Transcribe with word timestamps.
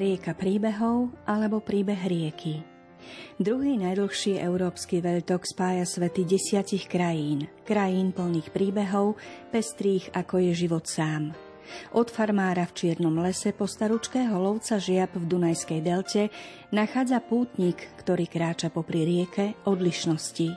Rieka 0.00 0.32
príbehov 0.32 1.12
alebo 1.28 1.60
príbeh 1.60 2.08
rieky. 2.08 2.64
Druhý 3.36 3.76
najdlhší 3.76 4.40
európsky 4.40 5.04
veľtok 5.04 5.44
spája 5.44 5.84
svety 5.84 6.24
desiatich 6.24 6.88
krajín, 6.88 7.52
krajín 7.68 8.16
plných 8.16 8.48
príbehov, 8.48 9.20
pestrých 9.52 10.08
ako 10.16 10.40
je 10.40 10.52
život 10.56 10.88
sám. 10.88 11.36
Od 11.92 12.08
farmára 12.08 12.64
v 12.64 12.80
Čiernom 12.80 13.12
lese 13.20 13.52
po 13.52 13.68
staručkého 13.68 14.40
lovca 14.40 14.80
žiab 14.80 15.20
v 15.20 15.28
Dunajskej 15.36 15.80
delte 15.84 16.32
nachádza 16.72 17.20
pútnik, 17.20 17.92
ktorý 18.00 18.24
kráča 18.24 18.72
popri 18.72 19.04
rieke 19.04 19.52
odlišnosti. 19.68 20.48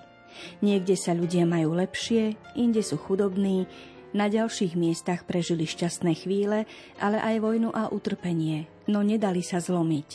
Niekde 0.64 0.96
sa 0.96 1.12
ľudia 1.12 1.44
majú 1.44 1.76
lepšie, 1.76 2.40
inde 2.56 2.80
sú 2.80 2.96
chudobní, 2.96 3.68
na 4.14 4.30
ďalších 4.30 4.78
miestach 4.78 5.26
prežili 5.26 5.66
šťastné 5.66 6.14
chvíle, 6.14 6.70
ale 7.02 7.18
aj 7.18 7.36
vojnu 7.42 7.74
a 7.74 7.90
utrpenie, 7.90 8.70
no 8.90 9.06
nedali 9.06 9.46
sa 9.46 9.62
zlomiť. 9.64 10.10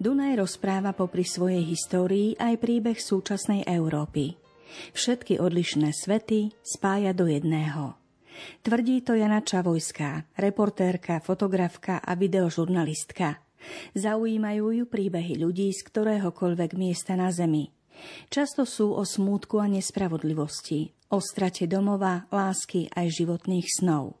Dunaj 0.00 0.40
rozpráva 0.40 0.96
popri 0.96 1.22
svojej 1.22 1.62
histórii 1.62 2.34
aj 2.34 2.58
príbeh 2.58 2.98
súčasnej 2.98 3.68
Európy. 3.68 4.34
Všetky 4.90 5.38
odlišné 5.38 5.94
svety 5.94 6.50
spája 6.64 7.14
do 7.14 7.30
jedného. 7.30 7.94
Tvrdí 8.66 9.06
to 9.06 9.14
Jana 9.14 9.46
Čavojská, 9.46 10.34
reportérka, 10.34 11.22
fotografka 11.22 12.02
a 12.02 12.18
videožurnalistka. 12.18 13.38
Zaujímajú 13.94 14.82
ju 14.82 14.84
príbehy 14.90 15.38
ľudí 15.38 15.70
z 15.70 15.80
ktoréhokoľvek 15.86 16.70
miesta 16.74 17.14
na 17.14 17.30
Zemi. 17.30 17.70
Často 18.26 18.66
sú 18.66 18.90
o 18.90 19.06
smútku 19.06 19.62
a 19.62 19.70
nespravodlivosti, 19.70 20.90
o 21.14 21.22
strate 21.22 21.70
domova, 21.70 22.26
lásky 22.34 22.90
aj 22.90 23.06
životných 23.22 23.68
snov. 23.70 24.18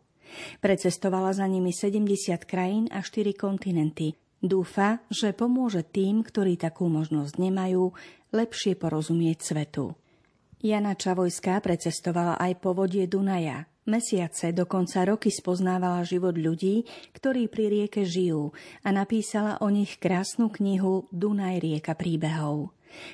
Precestovala 0.58 1.34
za 1.34 1.44
nimi 1.44 1.70
70 1.70 2.44
krajín 2.44 2.86
a 2.90 3.02
4 3.02 3.34
kontinenty. 3.34 4.16
Dúfa, 4.44 5.00
že 5.08 5.32
pomôže 5.32 5.80
tým, 5.88 6.20
ktorí 6.20 6.60
takú 6.60 6.92
možnosť 6.92 7.40
nemajú, 7.40 7.96
lepšie 8.36 8.76
porozumieť 8.76 9.40
svetu. 9.40 9.96
Jana 10.60 10.96
Čavojská 10.96 11.60
precestovala 11.64 12.36
aj 12.40 12.60
povodie 12.60 13.08
Dunaja. 13.08 13.68
Mesiace, 13.84 14.56
dokonca 14.56 15.04
roky 15.04 15.28
spoznávala 15.28 16.00
život 16.08 16.40
ľudí, 16.40 16.88
ktorí 17.12 17.52
pri 17.52 17.68
rieke 17.68 18.08
žijú 18.08 18.56
a 18.80 18.88
napísala 18.88 19.60
o 19.60 19.68
nich 19.68 20.00
krásnu 20.00 20.48
knihu 20.48 21.04
Dunaj 21.12 21.60
rieka 21.60 21.92
príbehov. 21.92 22.72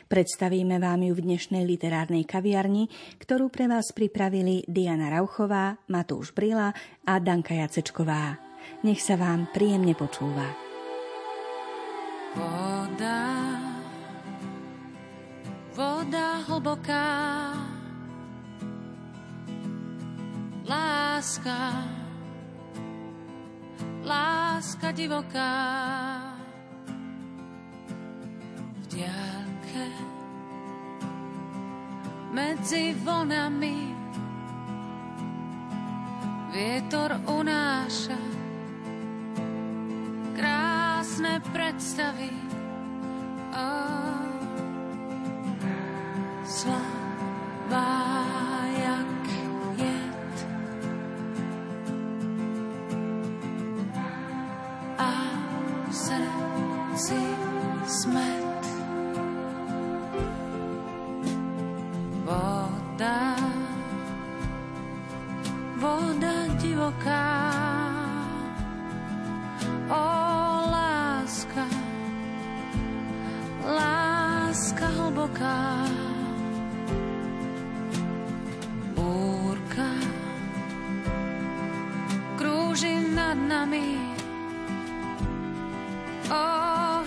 Predstavíme 0.08 0.80
vám 0.82 1.06
ju 1.06 1.12
v 1.16 1.24
dnešnej 1.30 1.62
literárnej 1.66 2.26
kaviarni, 2.26 2.88
ktorú 3.20 3.48
pre 3.52 3.68
vás 3.70 3.94
pripravili 3.94 4.64
Diana 4.66 5.12
Rauchová, 5.12 5.78
Matúš 5.88 6.34
Brila 6.34 6.74
a 7.04 7.12
Danka 7.18 7.54
Jacečková. 7.54 8.38
Nech 8.84 9.00
sa 9.00 9.16
vám 9.16 9.48
príjemne 9.50 9.92
počúva. 9.96 10.70
Voda, 12.30 13.26
voda 15.74 16.28
hlboká, 16.46 17.10
láska, 20.62 21.58
láska 24.06 24.94
divoká. 24.94 25.54
V 28.78 28.84
diálke 29.70 29.86
medzi 32.34 32.94
vlnami 32.94 33.94
vietor 36.50 37.14
unáša 37.30 38.18
krásne 40.34 41.38
predstavy. 41.54 42.32
Oh, 43.50 44.22
slabá 46.46 48.09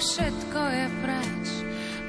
všetko 0.03 0.61
je 0.67 0.85
preč 0.99 1.47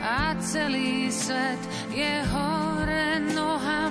a 0.03 0.35
celý 0.43 1.07
svet 1.15 1.63
je 1.95 2.13
hore 2.27 3.23
nohami. 3.39 3.84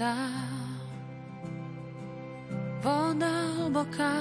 Voda, 0.00 0.32
voda 2.80 3.34
hlboká, 3.60 4.16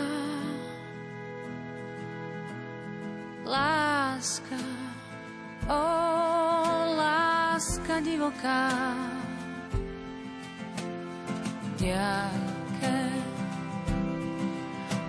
láska, 3.48 4.60
o 5.72 5.84
láska 7.00 8.04
divoká, 8.04 8.76
diaľke 11.80 13.00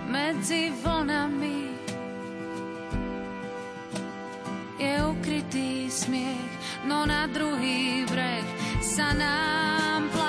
medzi 0.07 0.71
vlnami 0.79 1.67
je 4.79 4.93
ukrytý 5.03 5.91
smiech, 5.91 6.51
no 6.87 7.03
na 7.03 7.27
druhý 7.27 8.07
breh 8.07 8.47
sa 8.79 9.11
nám 9.11 10.20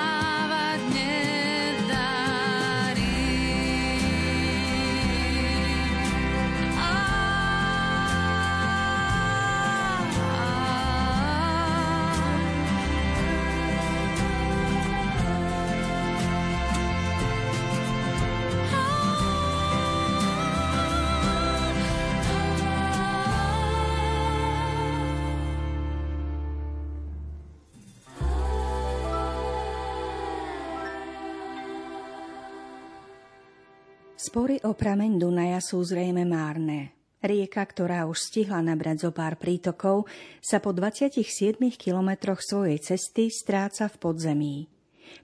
Spory 34.23 34.63
o 34.63 34.71
prameň 34.71 35.19
Dunaja 35.19 35.59
sú 35.59 35.83
zrejme 35.83 36.23
márne. 36.23 36.95
Rieka, 37.19 37.59
ktorá 37.59 38.07
už 38.07 38.31
stihla 38.31 38.63
nabrať 38.63 39.03
zo 39.03 39.11
pár 39.11 39.35
prítokov, 39.35 40.07
sa 40.39 40.63
po 40.63 40.71
27 40.71 41.59
kilometroch 41.75 42.39
svojej 42.39 42.79
cesty 42.79 43.27
stráca 43.27 43.91
v 43.91 43.95
podzemí. 43.99 44.55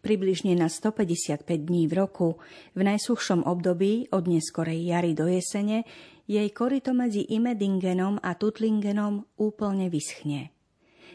Približne 0.03 0.51
na 0.51 0.67
155 0.67 1.47
dní 1.47 1.87
v 1.87 1.95
roku, 1.95 2.43
v 2.75 2.81
najsuchšom 2.91 3.47
období 3.47 4.11
od 4.11 4.27
neskorej 4.27 4.91
jary 4.91 5.15
do 5.15 5.31
jesene, 5.31 5.87
jej 6.27 6.51
korito 6.51 6.91
medzi 6.91 7.23
Imedingenom 7.23 8.19
a 8.19 8.35
Tutlingenom 8.35 9.39
úplne 9.39 9.87
vyschne. 9.87 10.51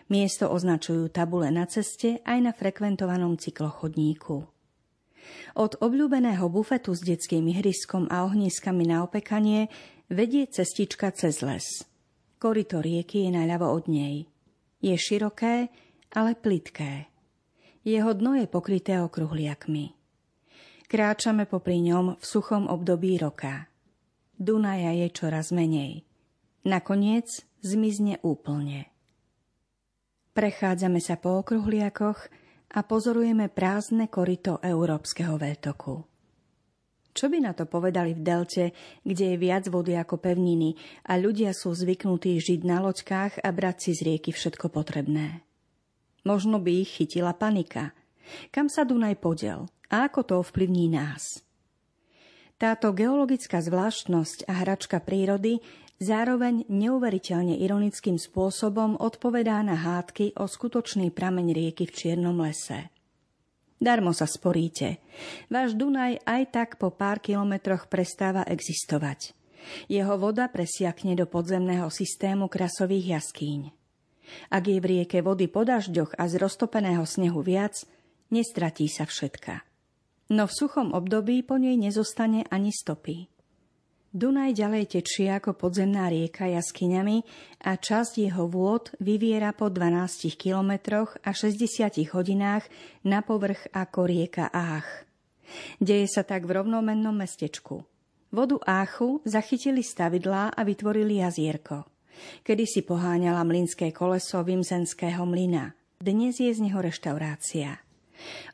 Miesto 0.09 0.49
označujú 0.49 1.13
tabule 1.13 1.53
na 1.53 1.69
ceste 1.69 2.25
aj 2.25 2.39
na 2.49 2.57
frekventovanom 2.57 3.37
cyklochodníku. 3.37 4.54
Od 5.55 5.79
obľúbeného 5.79 6.47
bufetu 6.51 6.93
s 6.93 7.03
detským 7.03 7.47
ihriskom 7.51 8.11
a 8.11 8.25
ohniskami 8.27 8.89
na 8.89 9.03
opekanie 9.03 9.69
vedie 10.11 10.47
cestička 10.51 11.11
cez 11.15 11.41
les. 11.41 11.65
Korito 12.37 12.81
rieky 12.85 13.25
je 13.25 13.31
naľavo 13.33 13.73
od 13.73 13.85
nej. 13.89 14.29
Je 14.85 14.93
široké, 14.93 15.73
ale 16.13 16.37
plitké. 16.37 17.09
Jeho 17.85 18.13
dno 18.13 18.37
je 18.37 18.45
pokryté 18.49 19.01
okruhliakmi. 19.01 19.97
Kráčame 20.89 21.49
popri 21.49 21.81
ňom 21.81 22.21
v 22.21 22.25
suchom 22.25 22.69
období 22.69 23.17
roka. 23.17 23.69
Dunaja 24.37 24.93
je 24.93 25.09
čoraz 25.11 25.51
menej. 25.51 26.05
Nakoniec 26.65 27.45
zmizne 27.65 28.21
úplne. 28.21 28.93
Prechádzame 30.35 30.99
sa 30.99 31.15
po 31.15 31.41
okruhliakoch 31.41 32.29
a 32.75 32.81
pozorujeme 32.83 33.47
prázdne 33.51 34.11
korito 34.11 34.59
európskeho 34.59 35.39
veľtoku. 35.39 35.95
Čo 37.15 37.31
by 37.31 37.39
na 37.47 37.55
to 37.55 37.71
povedali 37.71 38.11
v 38.11 38.27
Delte, 38.27 38.65
kde 39.07 39.35
je 39.35 39.37
viac 39.39 39.71
vody 39.71 39.95
ako 39.95 40.19
pevniny 40.19 40.75
a 41.07 41.15
ľudia 41.15 41.55
sú 41.55 41.71
zvyknutí 41.71 42.35
žiť 42.43 42.67
na 42.67 42.83
loďkách 42.83 43.39
a 43.39 43.49
brať 43.55 43.77
si 43.79 43.91
z 43.95 44.01
rieky 44.03 44.35
všetko 44.35 44.67
potrebné? 44.75 45.47
Možno 46.27 46.59
by 46.59 46.83
ich 46.83 46.99
chytila 46.99 47.31
panika. 47.39 47.95
Kam 48.51 48.67
sa 48.67 48.83
Dunaj 48.83 49.23
podel 49.23 49.71
a 49.87 50.11
ako 50.11 50.21
to 50.27 50.35
ovplyvní 50.43 50.91
nás? 50.91 51.45
Táto 52.59 52.91
geologická 52.91 53.63
zvláštnosť 53.63 54.51
a 54.51 54.67
hračka 54.67 54.99
prírody 54.99 55.63
zároveň 56.03 56.67
neuveriteľne 56.67 57.59
ironickým 57.61 58.19
spôsobom 58.19 58.99
odpovedá 58.99 59.63
na 59.63 59.79
hádky 59.79 60.35
o 60.39 60.47
skutočný 60.49 61.15
prameň 61.15 61.47
rieky 61.55 61.87
v 61.87 61.95
Čiernom 61.95 62.39
lese. 62.41 62.91
Darmo 63.79 64.15
sa 64.17 64.25
sporíte. 64.25 65.03
Váš 65.53 65.77
Dunaj 65.77 66.23
aj 66.25 66.43
tak 66.55 66.69
po 66.81 66.95
pár 66.95 67.21
kilometroch 67.21 67.91
prestáva 67.91 68.47
existovať. 68.47 69.37
Jeho 69.93 70.17
voda 70.17 70.49
presiakne 70.49 71.17
do 71.17 71.29
podzemného 71.29 71.89
systému 71.89 72.49
krasových 72.49 73.21
jaskýň. 73.21 73.73
Ak 74.49 74.65
je 74.65 74.81
v 74.81 74.89
rieke 74.89 75.21
vody 75.21 75.53
po 75.53 75.69
dažďoch 75.69 76.17
a 76.17 76.25
z 76.29 76.41
roztopeného 76.41 77.05
snehu 77.05 77.45
viac, 77.45 77.85
nestratí 78.33 78.89
sa 78.89 79.05
všetka. 79.05 79.61
No 80.33 80.49
v 80.49 80.57
suchom 80.57 80.97
období 80.97 81.45
po 81.45 81.61
nej 81.61 81.77
nezostane 81.77 82.49
ani 82.49 82.73
stopy. 82.73 83.29
Dunaj 84.15 84.55
ďalej 84.55 84.95
tečie 84.95 85.27
ako 85.27 85.59
podzemná 85.59 86.07
rieka 86.07 86.47
jaskyňami 86.47 87.27
a 87.67 87.75
časť 87.75 88.23
jeho 88.23 88.47
vôd 88.47 88.95
vyviera 89.03 89.51
po 89.51 89.67
12 89.67 90.39
kilometroch 90.39 91.19
a 91.27 91.35
60 91.35 92.15
hodinách 92.15 92.63
na 93.03 93.27
povrch 93.27 93.67
ako 93.75 94.07
rieka 94.07 94.55
Ách. 94.55 94.87
Deje 95.83 96.07
sa 96.07 96.23
tak 96.23 96.47
v 96.47 96.63
rovnomennom 96.63 97.11
mestečku. 97.11 97.83
Vodu 98.31 98.63
Áchu 98.63 99.19
zachytili 99.27 99.83
stavidlá 99.83 100.55
a 100.55 100.63
vytvorili 100.63 101.19
jazierko. 101.19 101.83
Kedy 102.47 102.71
si 102.71 102.87
poháňala 102.87 103.43
mlynské 103.43 103.91
koleso 103.91 104.47
Vimzenského 104.47 105.27
mlyna. 105.27 105.75
Dnes 105.99 106.39
je 106.39 106.55
z 106.55 106.63
neho 106.63 106.79
reštaurácia. 106.79 107.83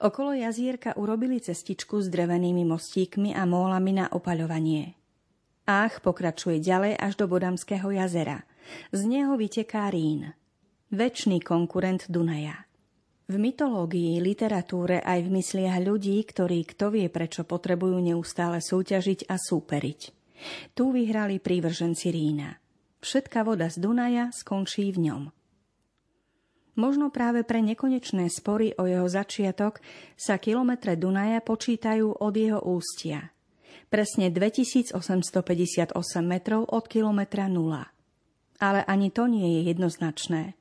Okolo 0.01 0.33
jazierka 0.33 0.97
urobili 0.97 1.37
cestičku 1.37 2.01
s 2.01 2.09
drevenými 2.09 2.65
mostíkmi 2.65 3.37
a 3.37 3.45
mólami 3.45 4.01
na 4.01 4.09
opaľovanie– 4.09 4.97
Ách 5.71 6.03
pokračuje 6.03 6.59
ďalej 6.59 6.99
až 6.99 7.15
do 7.15 7.31
Bodamského 7.31 7.95
jazera. 7.95 8.43
Z 8.91 9.07
neho 9.07 9.39
vyteká 9.39 9.87
Rín. 9.87 10.35
Večný 10.91 11.39
konkurent 11.39 12.11
Dunaja. 12.11 12.67
V 13.31 13.39
mytológii, 13.39 14.19
literatúre 14.19 14.99
aj 14.99 15.23
v 15.23 15.39
mysliach 15.39 15.79
ľudí, 15.79 16.19
ktorí 16.27 16.67
kto 16.75 16.91
vie 16.91 17.07
prečo 17.07 17.47
potrebujú 17.47 18.03
neustále 18.03 18.59
súťažiť 18.59 19.31
a 19.31 19.39
súperiť. 19.39 20.01
Tu 20.75 20.91
vyhrali 20.91 21.39
prívrženci 21.39 22.11
Rína. 22.11 22.59
Všetká 22.99 23.47
voda 23.47 23.71
z 23.71 23.79
Dunaja 23.79 24.35
skončí 24.35 24.91
v 24.91 25.07
ňom. 25.07 25.23
Možno 26.83 27.15
práve 27.15 27.47
pre 27.47 27.63
nekonečné 27.63 28.27
spory 28.27 28.75
o 28.75 28.91
jeho 28.91 29.07
začiatok 29.07 29.79
sa 30.19 30.35
kilometre 30.43 30.99
Dunaja 30.99 31.39
počítajú 31.39 32.19
od 32.19 32.35
jeho 32.35 32.59
ústia– 32.59 33.31
presne 33.91 34.31
2858 34.31 34.95
metrov 36.23 36.65
od 36.71 36.87
kilometra 36.87 37.51
nula. 37.51 37.91
Ale 38.63 38.87
ani 38.87 39.11
to 39.11 39.27
nie 39.27 39.61
je 39.61 39.75
jednoznačné. 39.75 40.55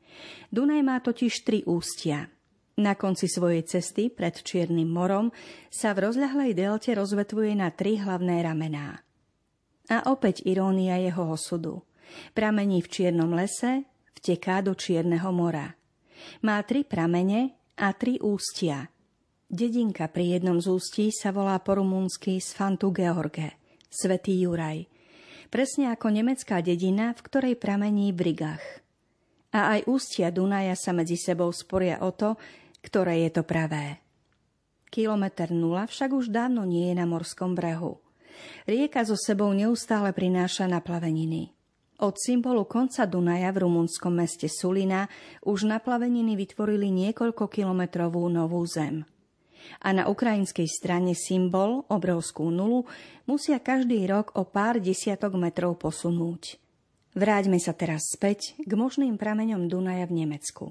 Dunaj 0.50 0.82
má 0.82 0.98
totiž 1.00 1.46
tri 1.46 1.62
ústia. 1.64 2.28
Na 2.80 2.98
konci 2.98 3.30
svojej 3.30 3.62
cesty 3.68 4.10
pred 4.10 4.34
Čiernym 4.34 4.90
morom 4.90 5.30
sa 5.70 5.94
v 5.94 6.10
rozľahlej 6.10 6.58
delte 6.58 6.92
rozvetvuje 6.96 7.54
na 7.54 7.70
tri 7.70 8.02
hlavné 8.02 8.42
ramená. 8.42 9.04
A 9.92 10.10
opäť 10.10 10.48
irónia 10.48 10.98
jeho 10.98 11.36
osudu. 11.36 11.86
Pramení 12.34 12.82
v 12.82 12.90
Čiernom 12.90 13.36
lese, 13.36 13.86
vteká 14.18 14.64
do 14.66 14.74
Čierneho 14.74 15.30
mora. 15.30 15.76
Má 16.42 16.58
tri 16.66 16.88
pramene 16.88 17.54
a 17.78 17.94
tri 17.94 18.18
ústia– 18.18 18.88
Dedinka 19.50 20.06
pri 20.06 20.38
jednom 20.38 20.62
z 20.62 20.70
ústí 20.70 21.10
sa 21.10 21.34
volá 21.34 21.58
po 21.58 21.82
rumúnsky 21.82 22.38
Sfantu 22.38 22.94
George, 22.94 23.50
Svetý 23.90 24.46
Juraj. 24.46 24.86
Presne 25.50 25.90
ako 25.90 26.14
nemecká 26.14 26.62
dedina, 26.62 27.18
v 27.18 27.26
ktorej 27.26 27.56
pramení 27.58 28.14
Brigach. 28.14 28.62
A 29.50 29.74
aj 29.74 29.90
ústia 29.90 30.30
Dunaja 30.30 30.78
sa 30.78 30.94
medzi 30.94 31.18
sebou 31.18 31.50
sporia 31.50 31.98
o 32.06 32.14
to, 32.14 32.38
ktoré 32.86 33.26
je 33.26 33.42
to 33.42 33.42
pravé. 33.42 33.98
Kilometr 34.94 35.50
nula 35.50 35.90
však 35.90 36.14
už 36.14 36.30
dávno 36.30 36.62
nie 36.70 36.94
je 36.94 37.02
na 37.02 37.10
morskom 37.10 37.58
brehu. 37.58 37.98
Rieka 38.70 39.02
so 39.02 39.18
sebou 39.18 39.50
neustále 39.58 40.14
prináša 40.14 40.70
naplaveniny. 40.70 41.50
Od 42.06 42.14
symbolu 42.22 42.70
konca 42.70 43.10
Dunaja 43.10 43.50
v 43.50 43.66
rumunskom 43.66 44.14
meste 44.14 44.46
Sulina 44.46 45.10
už 45.42 45.66
naplaveniny 45.66 46.38
vytvorili 46.38 46.94
niekoľko 46.94 47.50
kilometrovú 47.50 48.30
novú 48.30 48.62
zem 48.70 49.10
a 49.80 49.96
na 49.96 50.08
ukrajinskej 50.12 50.68
strane 50.68 51.16
symbol, 51.16 51.88
obrovskú 51.88 52.52
nulu, 52.52 52.88
musia 53.30 53.60
každý 53.60 54.04
rok 54.08 54.36
o 54.36 54.44
pár 54.44 54.82
desiatok 54.82 55.40
metrov 55.40 55.80
posunúť. 55.80 56.60
Vráťme 57.18 57.58
sa 57.58 57.74
teraz 57.74 58.14
späť 58.14 58.54
k 58.62 58.72
možným 58.78 59.18
prameňom 59.18 59.66
Dunaja 59.66 60.06
v 60.06 60.24
Nemecku. 60.24 60.66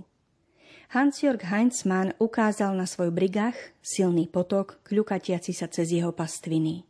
Hans-Jörg 0.88 1.44
Heinzmann 1.44 2.16
ukázal 2.16 2.72
na 2.72 2.88
svoj 2.88 3.12
brigách 3.12 3.58
silný 3.84 4.24
potok, 4.24 4.80
kľukatiaci 4.88 5.52
sa 5.52 5.68
cez 5.68 5.92
jeho 5.92 6.16
pastviny. 6.16 6.88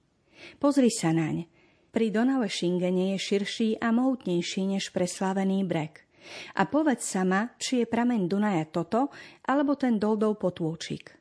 Pozri 0.63 0.87
sa 0.95 1.11
naň. 1.11 1.51
Pri 1.91 2.15
Donave 2.15 2.47
Šingene 2.47 3.17
je 3.17 3.19
širší 3.19 3.83
a 3.83 3.91
mohutnejší 3.91 4.79
než 4.79 4.95
preslávený 4.95 5.67
brek. 5.67 6.07
A 6.55 6.69
povedz 6.69 7.09
sa 7.11 7.27
ma, 7.27 7.51
či 7.59 7.83
je 7.83 7.91
prameň 7.91 8.31
Dunaja 8.31 8.69
toto, 8.71 9.11
alebo 9.49 9.75
ten 9.75 9.99
Doldov 9.99 10.39
potôčik 10.39 11.18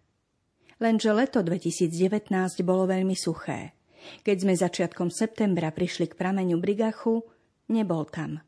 lenže 0.81 1.13
leto 1.13 1.41
2019 1.45 2.31
bolo 2.65 2.89
veľmi 2.89 3.13
suché. 3.13 3.77
Keď 4.23 4.37
sme 4.39 4.53
začiatkom 4.55 5.11
septembra 5.11 5.73
prišli 5.73 6.07
k 6.11 6.17
prameňu 6.17 6.57
Brigachu, 6.61 7.25
nebol 7.69 8.07
tam. 8.07 8.39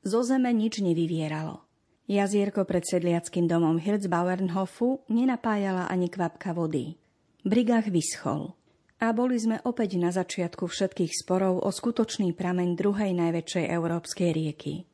Zo 0.00 0.24
zeme 0.24 0.54
nič 0.54 0.80
nevyvieralo. 0.80 1.66
Jazierko 2.10 2.66
pred 2.66 2.82
sedliackým 2.82 3.46
domom 3.46 3.78
Hirzbauernhofu 3.78 5.06
nenapájala 5.06 5.86
ani 5.86 6.10
kvapka 6.10 6.50
vody. 6.50 6.98
Brigach 7.46 7.86
vyschol. 7.86 8.58
A 9.00 9.16
boli 9.16 9.40
sme 9.40 9.62
opäť 9.64 9.96
na 9.96 10.12
začiatku 10.12 10.68
všetkých 10.68 11.24
sporov 11.24 11.64
o 11.64 11.70
skutočný 11.72 12.36
prameň 12.36 12.76
druhej 12.76 13.16
najväčšej 13.16 13.66
európskej 13.72 14.30
rieky. 14.36 14.84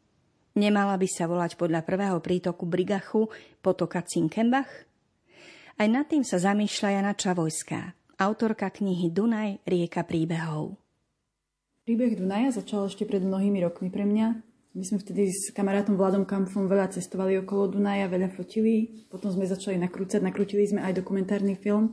Nemala 0.57 0.95
by 0.95 1.09
sa 1.11 1.27
volať 1.27 1.59
podľa 1.59 1.83
prvého 1.83 2.19
prítoku 2.23 2.69
Brigachu 2.71 3.29
potoka 3.59 4.05
Cinkenbach? 4.07 4.69
Aj 5.77 5.93
nad 5.93 6.09
tým 6.09 6.25
sa 6.25 6.41
zamýšľa 6.41 6.89
Jana 6.89 7.13
Čavojská, 7.13 7.93
autorka 8.17 8.73
knihy 8.73 9.13
Dunaj, 9.13 9.61
rieka 9.69 10.09
príbehov. 10.09 10.81
Príbeh 11.85 12.17
Dunaja 12.17 12.49
začal 12.49 12.89
ešte 12.89 13.05
pred 13.05 13.21
mnohými 13.21 13.61
rokmi 13.61 13.93
pre 13.93 14.09
mňa. 14.09 14.41
My 14.73 14.85
sme 14.89 15.05
vtedy 15.05 15.29
s 15.29 15.53
kamarátom 15.53 16.01
Vladom 16.01 16.25
Kampfom 16.25 16.65
veľa 16.65 16.97
cestovali 16.97 17.37
okolo 17.45 17.77
Dunaja, 17.77 18.09
veľa 18.09 18.33
fotili. 18.33 19.05
Potom 19.13 19.29
sme 19.29 19.45
začali 19.45 19.77
nakrúcať, 19.77 20.25
nakrútili 20.25 20.65
sme 20.65 20.81
aj 20.81 20.97
dokumentárny 20.97 21.61
film. 21.61 21.93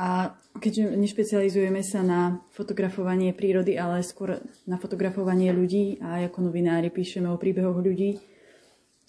A 0.00 0.32
keďže 0.56 0.96
nešpecializujeme 0.96 1.84
sa 1.84 2.00
na 2.00 2.40
fotografovanie 2.56 3.36
prírody, 3.36 3.76
ale 3.76 4.00
skôr 4.00 4.40
na 4.64 4.80
fotografovanie 4.80 5.52
ľudí 5.52 6.00
a 6.00 6.24
ako 6.24 6.48
novinári 6.48 6.88
píšeme 6.88 7.28
o 7.28 7.36
príbehoch 7.36 7.84
ľudí, 7.84 8.16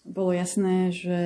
bolo 0.03 0.35
jasné, 0.35 0.91
že 0.91 1.19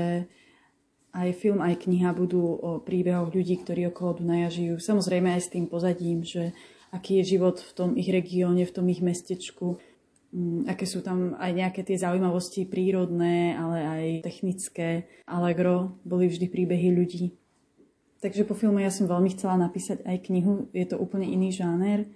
aj 1.13 1.29
film, 1.37 1.61
aj 1.61 1.85
kniha 1.85 2.09
budú 2.17 2.41
o 2.41 2.81
príbehoch 2.81 3.29
ľudí, 3.29 3.61
ktorí 3.61 3.93
okolo 3.93 4.19
Dunaja 4.19 4.49
žijú. 4.49 4.81
Samozrejme 4.81 5.37
aj 5.37 5.41
s 5.45 5.51
tým 5.53 5.69
pozadím, 5.69 6.25
že 6.25 6.57
aký 6.89 7.21
je 7.21 7.37
život 7.37 7.61
v 7.61 7.71
tom 7.77 7.89
ich 7.93 8.09
regióne, 8.09 8.65
v 8.65 8.73
tom 8.73 8.89
ich 8.89 9.01
mestečku, 9.05 9.77
mm, 10.33 10.65
aké 10.65 10.89
sú 10.89 11.05
tam 11.05 11.37
aj 11.37 11.51
nejaké 11.53 11.81
tie 11.85 12.01
zaujímavosti 12.01 12.65
prírodné, 12.65 13.53
ale 13.53 13.77
aj 13.85 14.05
technické. 14.25 15.05
Allegro 15.29 16.01
boli 16.01 16.25
vždy 16.29 16.49
príbehy 16.49 16.89
ľudí. 16.89 17.37
Takže 18.21 18.47
po 18.47 18.57
filme 18.57 18.81
ja 18.81 18.89
som 18.89 19.05
veľmi 19.05 19.35
chcela 19.37 19.59
napísať 19.59 20.01
aj 20.07 20.31
knihu, 20.31 20.71
je 20.73 20.87
to 20.87 20.97
úplne 20.97 21.27
iný 21.27 21.53
žáner. 21.53 22.09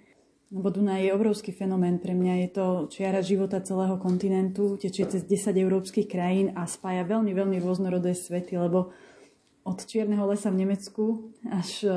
Lebo 0.48 0.72
Dunaj 0.72 1.04
je 1.04 1.12
obrovský 1.12 1.52
fenomén 1.52 2.00
pre 2.00 2.16
mňa, 2.16 2.48
je 2.48 2.50
to 2.56 2.66
čiara 2.88 3.20
života 3.20 3.60
celého 3.60 4.00
kontinentu, 4.00 4.80
tečie 4.80 5.04
cez 5.04 5.28
10 5.28 5.52
európskych 5.52 6.08
krajín 6.08 6.56
a 6.56 6.64
spája 6.64 7.04
veľmi, 7.04 7.36
veľmi 7.36 7.60
rôznorodé 7.60 8.16
svety, 8.16 8.56
lebo 8.56 8.88
od 9.68 9.78
Čierneho 9.84 10.24
lesa 10.24 10.48
v 10.48 10.64
Nemecku 10.64 11.36
až 11.52 11.84
e, 11.84 11.92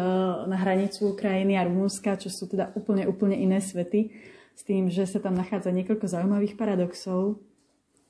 na 0.51 0.60
hranicu 0.60 1.15
krajiny 1.15 1.55
a 1.55 1.63
Rumúnska, 1.63 2.20
čo 2.20 2.27
sú 2.27 2.51
teda 2.51 2.75
úplne, 2.75 3.08
úplne 3.08 3.39
iné 3.39 3.63
svety, 3.63 4.12
s 4.51 4.67
tým, 4.67 4.91
že 4.91 5.08
sa 5.08 5.24
tam 5.24 5.31
nachádza 5.39 5.72
niekoľko 5.72 6.12
zaujímavých 6.12 6.60
paradoxov. 6.60 7.39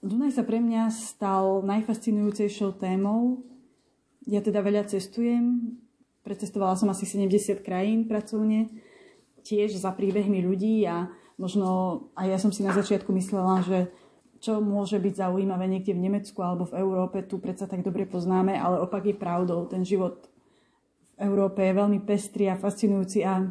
Dunaj 0.02 0.42
sa 0.42 0.42
pre 0.42 0.58
mňa 0.58 0.90
stal 0.90 1.62
najfascinujúcejšou 1.62 2.82
témou. 2.82 3.46
Ja 4.26 4.42
teda 4.42 4.66
veľa 4.66 4.90
cestujem, 4.90 5.78
Precestovala 6.22 6.78
som 6.78 6.86
asi 6.94 7.10
70 7.10 7.66
krajín 7.66 8.06
pracovne, 8.06 8.70
tiež 9.42 9.76
za 9.78 9.92
príbehmi 9.92 10.42
ľudí 10.46 10.86
a 10.86 11.10
možno 11.38 11.68
aj 12.16 12.28
ja 12.30 12.38
som 12.38 12.54
si 12.54 12.62
na 12.62 12.72
začiatku 12.72 13.10
myslela, 13.14 13.66
že 13.66 13.80
čo 14.42 14.58
môže 14.58 14.98
byť 14.98 15.14
zaujímavé 15.22 15.70
niekde 15.70 15.94
v 15.94 16.10
Nemecku 16.10 16.42
alebo 16.42 16.66
v 16.66 16.82
Európe, 16.82 17.22
tu 17.22 17.38
predsa 17.38 17.70
tak 17.70 17.86
dobre 17.86 18.10
poznáme, 18.10 18.58
ale 18.58 18.82
opak 18.82 19.06
je 19.06 19.14
pravdou. 19.14 19.70
Ten 19.70 19.86
život 19.86 20.26
v 21.18 21.30
Európe 21.30 21.62
je 21.62 21.78
veľmi 21.78 22.02
pestrý 22.02 22.50
a 22.50 22.58
fascinujúci 22.58 23.22
a 23.22 23.46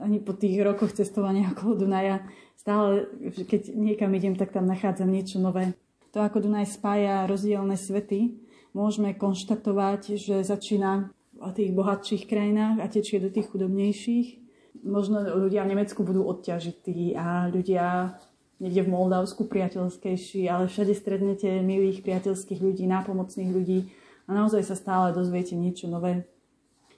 ani 0.00 0.18
po 0.20 0.36
tých 0.36 0.60
rokoch 0.60 0.92
cestovania 0.92 1.48
okolo 1.56 1.80
Dunaja 1.80 2.20
stále, 2.60 3.08
keď 3.48 3.72
niekam 3.72 4.12
idem, 4.12 4.36
tak 4.36 4.52
tam 4.52 4.68
nachádzam 4.68 5.08
niečo 5.08 5.40
nové. 5.40 5.72
To, 6.12 6.22
ako 6.22 6.46
Dunaj 6.46 6.70
spája 6.70 7.26
rozdielne 7.26 7.74
svety, 7.74 8.38
môžeme 8.76 9.16
konštatovať, 9.16 10.14
že 10.14 10.46
začína 10.46 11.10
v 11.34 11.52
tých 11.52 11.70
bohatších 11.74 12.24
krajinách 12.30 12.78
a 12.80 12.86
tečie 12.86 13.18
do 13.18 13.28
tých 13.28 13.50
chudobnejších. 13.50 14.43
Možno 14.84 15.24
ľudia 15.24 15.64
v 15.64 15.72
Nemecku 15.72 16.04
budú 16.04 16.28
odťažití 16.28 17.16
a 17.16 17.48
ľudia 17.48 18.20
niekde 18.60 18.84
v 18.84 18.92
Moldavsku 18.92 19.48
priateľskejší, 19.48 20.46
ale 20.46 20.68
všade 20.68 20.92
strednete 20.92 21.64
milých 21.64 22.04
priateľských 22.04 22.60
ľudí, 22.60 22.84
nápomocných 22.86 23.50
ľudí 23.50 23.88
a 24.28 24.30
naozaj 24.36 24.62
sa 24.64 24.76
stále 24.76 25.16
dozviete 25.16 25.56
niečo 25.56 25.88
nové. 25.88 26.28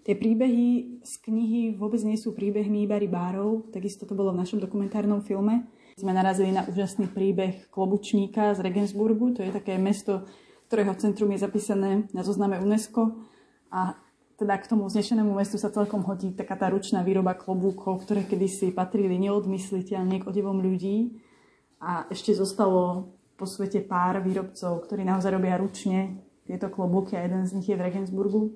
Tie 0.06 0.14
príbehy 0.14 1.02
z 1.02 1.12
knihy 1.26 1.74
vôbec 1.74 1.98
nie 2.06 2.14
sú 2.14 2.30
príbehmi 2.30 2.86
iba 2.86 2.94
rybárov, 2.94 3.74
takisto 3.74 4.06
to 4.06 4.14
bolo 4.14 4.30
v 4.30 4.38
našom 4.38 4.62
dokumentárnom 4.62 5.18
filme. 5.18 5.66
Sme 5.98 6.14
narazili 6.14 6.54
na 6.54 6.62
úžasný 6.62 7.10
príbeh 7.10 7.66
Klobučníka 7.74 8.54
z 8.54 8.62
Regensburgu, 8.62 9.34
to 9.34 9.42
je 9.42 9.50
také 9.50 9.74
mesto, 9.82 10.22
ktorého 10.70 10.94
centrum 10.94 11.30
je 11.34 11.42
zapísané 11.42 12.06
na 12.14 12.22
zozname 12.22 12.62
UNESCO 12.62 13.18
a 13.74 13.98
teda 14.36 14.60
k 14.60 14.68
tomu 14.68 14.84
vznešenému 14.84 15.32
mestu 15.32 15.56
sa 15.56 15.72
celkom 15.72 16.04
hodí 16.04 16.36
taká 16.36 16.60
tá 16.60 16.68
ručná 16.68 17.00
výroba 17.00 17.32
klobúkov, 17.32 18.04
ktoré 18.04 18.28
kedysi 18.28 18.68
patrili 18.68 19.16
neodmysliteľne 19.16 20.20
k 20.20 20.28
odevom 20.28 20.60
ľudí. 20.60 21.16
A 21.80 22.04
ešte 22.12 22.36
zostalo 22.36 23.16
po 23.36 23.48
svete 23.48 23.80
pár 23.84 24.20
výrobcov, 24.20 24.84
ktorí 24.84 25.04
naozaj 25.04 25.32
robia 25.32 25.56
ručne 25.56 26.20
tieto 26.44 26.68
klobúky 26.68 27.16
a 27.16 27.24
jeden 27.24 27.48
z 27.48 27.54
nich 27.56 27.68
je 27.68 27.76
v 27.76 27.84
Regensburgu. 27.88 28.52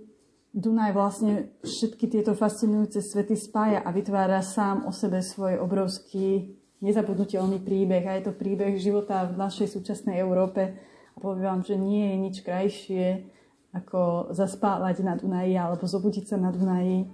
Dunaj 0.52 0.92
vlastne 0.92 1.32
všetky 1.62 2.10
tieto 2.10 2.36
fascinujúce 2.36 3.00
svety 3.00 3.38
spája 3.38 3.80
a 3.80 3.88
vytvára 3.94 4.42
sám 4.44 4.84
o 4.84 4.92
sebe 4.92 5.22
svoj 5.24 5.62
obrovský 5.62 6.58
nezabudnutelný 6.80 7.60
príbeh 7.60 8.04
a 8.08 8.16
je 8.18 8.28
to 8.28 8.32
príbeh 8.34 8.76
života 8.80 9.28
v 9.28 9.36
našej 9.36 9.68
súčasnej 9.68 10.18
Európe. 10.20 10.76
A 11.14 11.16
poviem 11.20 11.44
vám, 11.44 11.60
že 11.62 11.76
nie 11.76 12.02
je 12.02 12.16
nič 12.16 12.36
krajšie, 12.42 13.30
ako 13.70 14.30
zaspávať 14.34 15.06
na 15.06 15.14
Dunaji 15.14 15.54
alebo 15.54 15.86
zobudiť 15.86 16.34
sa 16.34 16.36
na 16.36 16.50
Dunaji. 16.50 17.06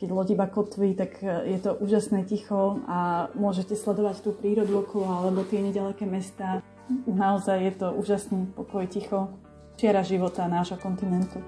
Keď 0.00 0.08
loď 0.10 0.28
iba 0.34 0.48
kotví, 0.48 0.96
tak 0.96 1.20
e, 1.22 1.54
je 1.54 1.58
to 1.60 1.76
úžasné 1.76 2.24
ticho 2.24 2.80
a 2.88 3.28
môžete 3.36 3.76
sledovať 3.76 4.24
tú 4.24 4.32
prírodu 4.32 4.80
okolo 4.80 5.06
alebo 5.06 5.44
tie 5.46 5.60
nedaleké 5.60 6.08
mesta. 6.08 6.64
Naozaj 7.06 7.58
je 7.62 7.72
to 7.78 7.88
úžasný 7.94 8.50
pokoj, 8.56 8.82
ticho, 8.90 9.30
čiera 9.78 10.02
života 10.02 10.50
nášho 10.50 10.80
kontinentu. 10.80 11.38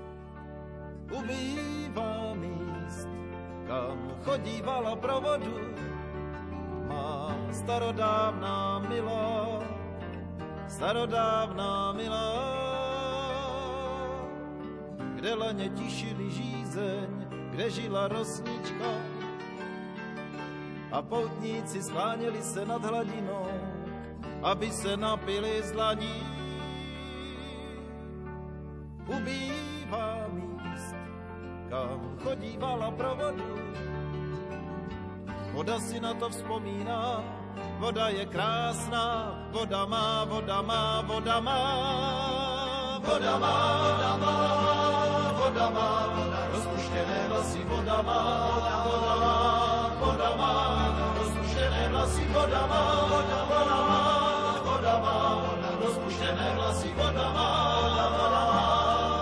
Ubývá 1.11 2.37
míst, 2.38 3.11
kam 3.66 3.99
chodívala 4.23 4.95
pro 5.00 5.19
vodu, 5.19 5.59
má 6.87 7.35
starodávná 7.50 8.85
milá, 8.87 9.59
starodávná 10.69 11.97
milá 11.99 12.62
kde 15.23 15.35
laně 15.35 15.69
tišili 15.79 16.31
žízeň, 16.31 17.11
kde 17.55 17.71
žila 17.71 18.09
rosnička. 18.11 18.91
A 20.91 20.99
poutníci 21.02 21.83
skláněli 21.83 22.43
se 22.43 22.67
nad 22.67 22.83
hladinou, 22.85 23.47
aby 24.43 24.71
se 24.71 24.97
napili 24.97 25.62
z 25.62 25.73
dlaní. 25.73 26.26
Ubývá 29.07 30.26
míst, 30.35 30.97
kam 31.71 32.19
chodívala 32.19 32.91
pro 32.91 33.14
vodu. 33.14 33.55
Voda 35.55 35.79
si 35.81 36.00
na 36.00 36.14
to 36.14 36.35
vzpomíná, 36.35 37.23
voda 37.79 38.09
je 38.09 38.26
krásná, 38.26 39.38
voda 39.55 39.87
má, 39.87 40.25
voda 40.25 40.62
má, 40.62 41.00
voda 41.00 41.41
má, 41.41 42.42
voda 43.02 43.38
má, 43.38 43.56
voda 45.38 45.71
má. 45.71 45.88
Rozpuštěné 46.52 47.21
vlasy, 47.28 47.61
voda 47.64 48.02
má, 48.02 48.21
voda 50.00 50.30
má, 50.37 50.52
rozpuštěné 51.18 51.88
vlasy, 51.88 52.25
voda 52.32 52.66
má, 52.66 52.82
voda 54.64 54.94
má, 54.99 55.16
rozpuštěné 55.85 56.52
vlasy, 56.54 56.88
voda 56.97 57.32
má, 57.32 57.50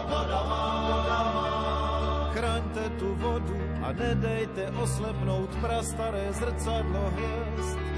voda 0.08 0.40
má, 0.50 0.64
voda. 0.88 1.20
Chraňte 2.32 2.84
tu 2.98 3.14
vodu 3.14 3.60
a 3.82 3.92
nedejte 3.92 4.70
oslepnout 4.82 5.50
prastaré 5.60 6.32
zrcadlo 6.32 7.10
hvězd. 7.16 7.89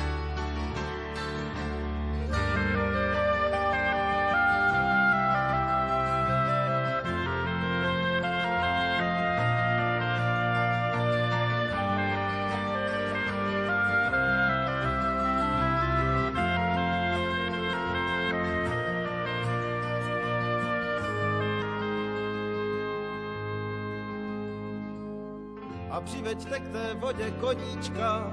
Přiveďte 26.04 26.60
k 26.60 26.68
té 26.68 26.94
vodě 26.94 27.30
koníčka, 27.30 28.30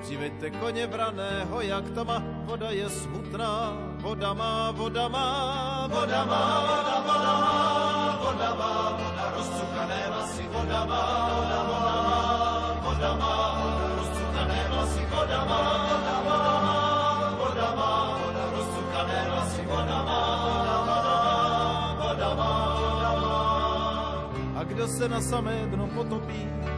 přiveďte 0.00 0.50
koně 0.50 0.86
vraného, 0.86 1.60
jak 1.60 1.90
to 1.90 2.04
má, 2.04 2.22
voda 2.44 2.70
je 2.70 2.88
smutná, 2.88 3.76
voda 4.00 4.34
má, 4.34 4.70
voda 4.70 5.08
má, 5.08 5.86
voda 5.86 6.24
má, 6.24 6.60
voda, 6.60 7.00
má, 7.06 8.18
voda 8.24 8.54
má, 8.54 8.98
voda 8.98 9.32
rozcukané 9.36 10.02
vlasy, 10.08 10.48
voda 10.52 10.84
má, 10.84 11.02
voda, 11.34 11.60
má, 11.68 12.80
voda 12.82 13.14
má, 13.16 13.34
rozcukané 13.96 14.66
vlasy, 14.70 15.06
voda 15.10 15.44
má, 15.44 15.62
voda, 15.88 16.16
má, 16.20 16.76
voda 17.38 17.68
má, 17.76 18.18
voda 18.22 18.44
rozcukané 18.56 19.26
vlasy, 19.30 19.62
voda 19.66 20.02
má, 20.02 20.20
voda 20.56 20.76
má, 20.88 20.98
voda 22.00 22.34
má, 22.34 22.50
voda 22.80 23.12
má. 23.20 23.30
A 24.60 24.64
kdo 24.64 24.88
se 24.88 25.08
na 25.08 25.20
samé 25.20 25.66
dno 25.66 25.86
potopí, 25.86 26.48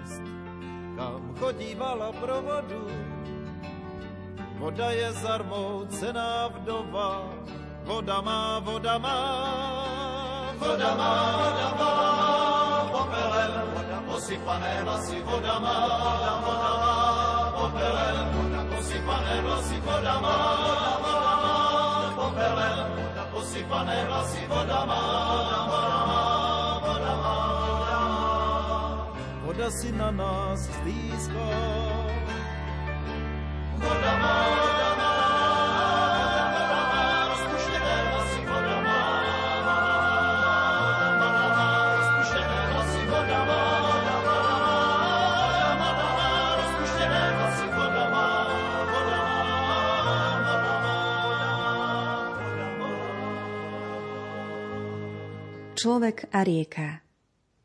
míst, 0.00 0.22
kam 0.96 1.34
chodívala 1.38 2.12
pro 2.12 2.42
vodu. 2.42 2.86
Voda 4.58 4.90
je 4.90 5.12
zarmoucená 5.12 6.48
vdova, 6.48 7.24
voda 7.84 8.20
má, 8.20 8.58
voda 8.58 8.98
má, 8.98 9.18
voda 10.58 10.94
má, 10.94 11.12
voda 11.40 11.68
má, 11.80 11.92
popelem, 12.92 13.52
posypané 14.06 14.84
vlasy, 14.84 15.22
voda 15.24 15.58
má, 15.58 15.76
voda 16.44 16.72
má, 16.76 16.94
popelem, 17.56 18.26
posypané 18.76 19.34
vlasy, 19.42 19.80
voda 19.80 20.20
má, 20.20 20.36
voda 21.00 21.34
má, 21.40 21.56
popelem, 22.16 22.86
posypané 23.32 24.04
vlasy, 24.04 24.40
voda 24.48 24.84
má, 24.84 25.00
voda 25.24 25.60
má, 25.66 26.29
voda 29.60 29.76
si 29.76 29.92
na 29.92 30.08
nás 30.10 30.72
zlízká. 30.80 31.48
Voda 33.76 34.12
má, 34.16 34.36
voda 34.56 34.90
má, 34.96 35.12
Človek 55.80 56.28
a 56.32 56.44
rieka. 56.44 57.09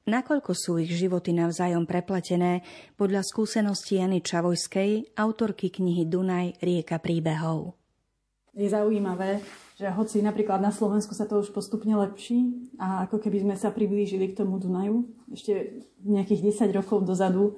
Nakoľko 0.06 0.54
sú 0.54 0.78
ich 0.78 0.94
životy 0.94 1.34
navzájom 1.34 1.90
prepletené, 1.90 2.62
podľa 2.94 3.26
skúsenosti 3.26 3.98
Jany 3.98 4.22
Čavojskej, 4.22 5.18
autorky 5.18 5.74
knihy 5.74 6.06
Dunaj, 6.06 6.62
rieka 6.62 7.02
príbehov. 7.02 7.74
Je 8.54 8.70
zaujímavé, 8.70 9.42
že 9.74 9.90
hoci 9.90 10.22
napríklad 10.22 10.62
na 10.62 10.70
Slovensku 10.70 11.18
sa 11.18 11.26
to 11.26 11.42
už 11.42 11.50
postupne 11.50 11.90
lepší 11.98 12.70
a 12.78 13.10
ako 13.10 13.18
keby 13.18 13.50
sme 13.50 13.56
sa 13.58 13.74
priblížili 13.74 14.30
k 14.30 14.46
tomu 14.46 14.62
Dunaju, 14.62 15.10
ešte 15.34 15.82
nejakých 16.06 16.54
10 16.54 16.78
rokov 16.78 17.02
dozadu, 17.02 17.58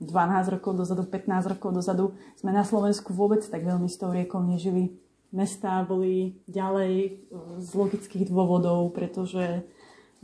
12 0.00 0.48
rokov 0.48 0.72
dozadu, 0.72 1.04
15 1.04 1.52
rokov 1.52 1.76
dozadu, 1.76 2.16
sme 2.40 2.56
na 2.56 2.64
Slovensku 2.64 3.12
vôbec 3.12 3.44
tak 3.44 3.68
veľmi 3.68 3.92
s 3.92 4.00
tou 4.00 4.16
riekou 4.16 4.40
nežili. 4.40 4.96
Mestá 5.28 5.84
boli 5.84 6.40
ďalej 6.48 7.20
z 7.60 7.68
logických 7.76 8.32
dôvodov, 8.32 8.96
pretože 8.96 9.68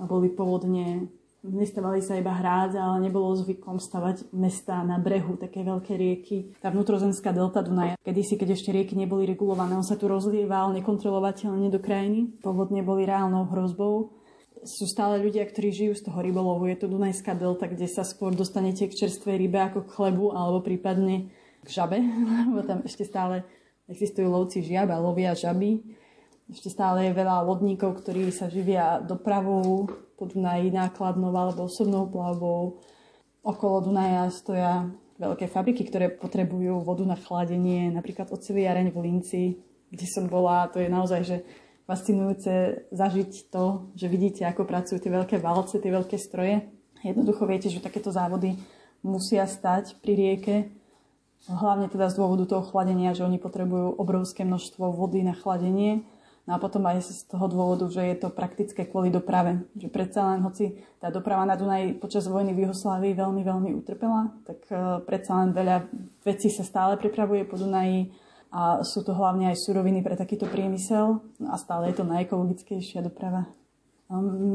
boli 0.00 0.32
povodne, 0.32 1.12
nestávali 1.48 2.04
sa 2.04 2.20
iba 2.20 2.30
hrádza, 2.30 2.78
ale 2.78 3.08
nebolo 3.08 3.32
zvykom 3.34 3.80
stavať 3.80 4.30
mesta 4.36 4.84
na 4.84 5.00
brehu, 5.00 5.40
také 5.40 5.64
veľké 5.64 5.96
rieky. 5.96 6.36
Tá 6.60 6.68
vnútrozemská 6.68 7.32
delta 7.32 7.64
Dunaja, 7.64 7.96
kedysi, 8.04 8.36
keď 8.36 8.54
ešte 8.54 8.70
rieky 8.70 8.94
neboli 8.94 9.24
regulované, 9.24 9.74
on 9.74 9.86
sa 9.86 9.96
tu 9.96 10.06
rozlieval 10.06 10.76
nekontrolovateľne 10.76 11.72
do 11.72 11.80
krajiny. 11.80 12.38
Povodne 12.44 12.84
boli 12.84 13.08
reálnou 13.08 13.48
hrozbou. 13.48 14.14
Sú 14.66 14.90
stále 14.90 15.22
ľudia, 15.22 15.46
ktorí 15.46 15.70
žijú 15.70 15.94
z 15.94 16.04
toho 16.10 16.18
rybolovu. 16.18 16.66
Je 16.66 16.76
to 16.78 16.90
Dunajská 16.90 17.32
delta, 17.38 17.70
kde 17.70 17.86
sa 17.86 18.02
skôr 18.02 18.34
dostanete 18.34 18.90
k 18.90 19.06
čerstvej 19.06 19.38
rybe 19.38 19.58
ako 19.58 19.86
k 19.86 19.92
chlebu, 19.94 20.26
alebo 20.34 20.60
prípadne 20.60 21.30
k 21.62 21.68
žabe, 21.68 21.98
lebo 22.50 22.62
tam 22.66 22.82
ešte 22.82 23.06
stále 23.06 23.46
existujú 23.88 24.28
lovci 24.28 24.60
žiab 24.60 24.92
lovia 25.00 25.32
žaby 25.32 25.80
ešte 26.48 26.72
stále 26.72 27.08
je 27.08 27.18
veľa 27.18 27.44
lodníkov, 27.44 28.00
ktorí 28.00 28.32
sa 28.32 28.48
živia 28.48 29.04
dopravou 29.04 29.84
po 30.16 30.24
Dunaji, 30.24 30.72
nákladnou 30.72 31.28
alebo 31.30 31.68
osobnou 31.68 32.08
plavbou. 32.08 32.80
Okolo 33.44 33.84
Dunaja 33.84 34.32
stoja 34.32 34.88
veľké 35.20 35.44
fabriky, 35.46 35.84
ktoré 35.84 36.08
potrebujú 36.08 36.80
vodu 36.80 37.04
na 37.04 37.20
chladenie, 37.20 37.92
napríklad 37.92 38.32
oceliareň 38.32 38.88
v 38.88 38.98
Linci, 38.98 39.42
kde 39.92 40.06
som 40.08 40.24
bola. 40.24 40.72
To 40.72 40.80
je 40.80 40.88
naozaj 40.88 41.20
že 41.22 41.36
fascinujúce 41.84 42.84
zažiť 42.96 43.52
to, 43.52 43.92
že 43.92 44.08
vidíte, 44.08 44.48
ako 44.48 44.64
pracujú 44.64 45.04
tie 45.04 45.12
veľké 45.12 45.36
valce, 45.40 45.80
tie 45.80 45.92
veľké 45.92 46.16
stroje. 46.16 46.64
Jednoducho 47.04 47.44
viete, 47.44 47.68
že 47.68 47.84
takéto 47.84 48.08
závody 48.08 48.56
musia 49.04 49.44
stať 49.44 50.00
pri 50.00 50.12
rieke, 50.16 50.56
hlavne 51.46 51.86
teda 51.92 52.10
z 52.10 52.18
dôvodu 52.18 52.44
toho 52.50 52.66
chladenia, 52.66 53.14
že 53.14 53.22
oni 53.22 53.38
potrebujú 53.38 53.94
obrovské 54.00 54.42
množstvo 54.42 54.90
vody 54.90 55.22
na 55.22 55.36
chladenie 55.36 56.02
No 56.48 56.56
a 56.56 56.62
potom 56.64 56.80
aj 56.88 57.04
z 57.04 57.28
toho 57.28 57.44
dôvodu, 57.44 57.84
že 57.92 58.00
je 58.08 58.16
to 58.24 58.32
praktické 58.32 58.88
kvôli 58.88 59.12
doprave. 59.12 59.68
Že 59.76 59.92
predsa 59.92 60.32
len, 60.32 60.40
hoci 60.40 60.80
tá 60.96 61.12
doprava 61.12 61.44
na 61.44 61.60
Dunaj 61.60 62.00
počas 62.00 62.24
vojny 62.24 62.56
v 62.56 62.64
Juhoslávii 62.64 63.12
veľmi, 63.12 63.44
veľmi 63.44 63.70
utrpela, 63.76 64.32
tak 64.48 64.64
e, 64.72 65.04
predsa 65.04 65.44
len 65.44 65.52
veľa 65.52 65.84
vecí 66.24 66.48
sa 66.48 66.64
stále 66.64 66.96
pripravuje 66.96 67.44
po 67.44 67.60
Dunaji 67.60 68.08
a 68.48 68.80
sú 68.80 69.04
to 69.04 69.12
hlavne 69.12 69.52
aj 69.52 69.60
suroviny 69.60 70.00
pre 70.00 70.16
takýto 70.16 70.48
priemysel 70.48 71.20
no 71.20 71.48
a 71.52 71.60
stále 71.60 71.92
je 71.92 72.00
to 72.00 72.08
najekologickejšia 72.08 73.04
doprava. 73.04 73.44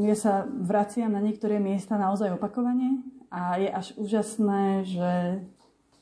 Ja 0.02 0.18
sa 0.18 0.50
vraciam 0.50 1.14
na 1.14 1.22
niektoré 1.22 1.62
miesta 1.62 1.94
naozaj 1.94 2.34
opakovane 2.34 3.06
a 3.30 3.54
je 3.54 3.70
až 3.70 3.94
úžasné, 3.94 4.82
že 4.82 5.10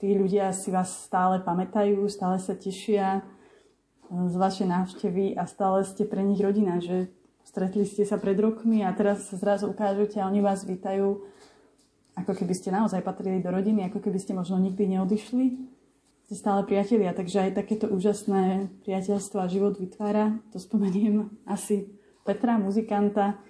tí 0.00 0.16
ľudia 0.16 0.56
si 0.56 0.72
vás 0.72 1.04
stále 1.04 1.44
pamätajú, 1.44 2.08
stále 2.08 2.40
sa 2.40 2.56
tešia, 2.56 3.20
z 4.10 4.34
vašej 4.34 4.66
návštevy 4.66 5.38
a 5.38 5.46
stále 5.46 5.86
ste 5.86 6.08
pre 6.08 6.24
nich 6.24 6.40
rodina, 6.40 6.82
že 6.82 7.12
stretli 7.46 7.86
ste 7.86 8.02
sa 8.02 8.18
pred 8.18 8.34
rokmi 8.38 8.82
a 8.82 8.90
teraz 8.96 9.28
sa 9.28 9.36
zrazu 9.38 9.68
ukážete 9.70 10.18
a 10.18 10.28
oni 10.28 10.40
vás 10.40 10.64
vítajú 10.66 11.22
ako 12.12 12.32
keby 12.36 12.52
ste 12.52 12.68
naozaj 12.68 13.00
patrili 13.00 13.40
do 13.40 13.48
rodiny, 13.48 13.88
ako 13.88 14.04
keby 14.04 14.20
ste 14.20 14.36
možno 14.36 14.60
nikdy 14.60 14.84
neodišli. 14.96 15.44
Ste 16.28 16.34
stále 16.36 16.60
priatelia, 16.68 17.16
takže 17.16 17.48
aj 17.48 17.56
takéto 17.56 17.88
úžasné 17.88 18.68
priateľstvo 18.84 19.38
a 19.40 19.50
život 19.50 19.80
vytvára. 19.80 20.36
To 20.52 20.60
spomeniem 20.60 21.32
asi 21.48 21.88
Petra, 22.22 22.60
muzikanta, 22.60 23.40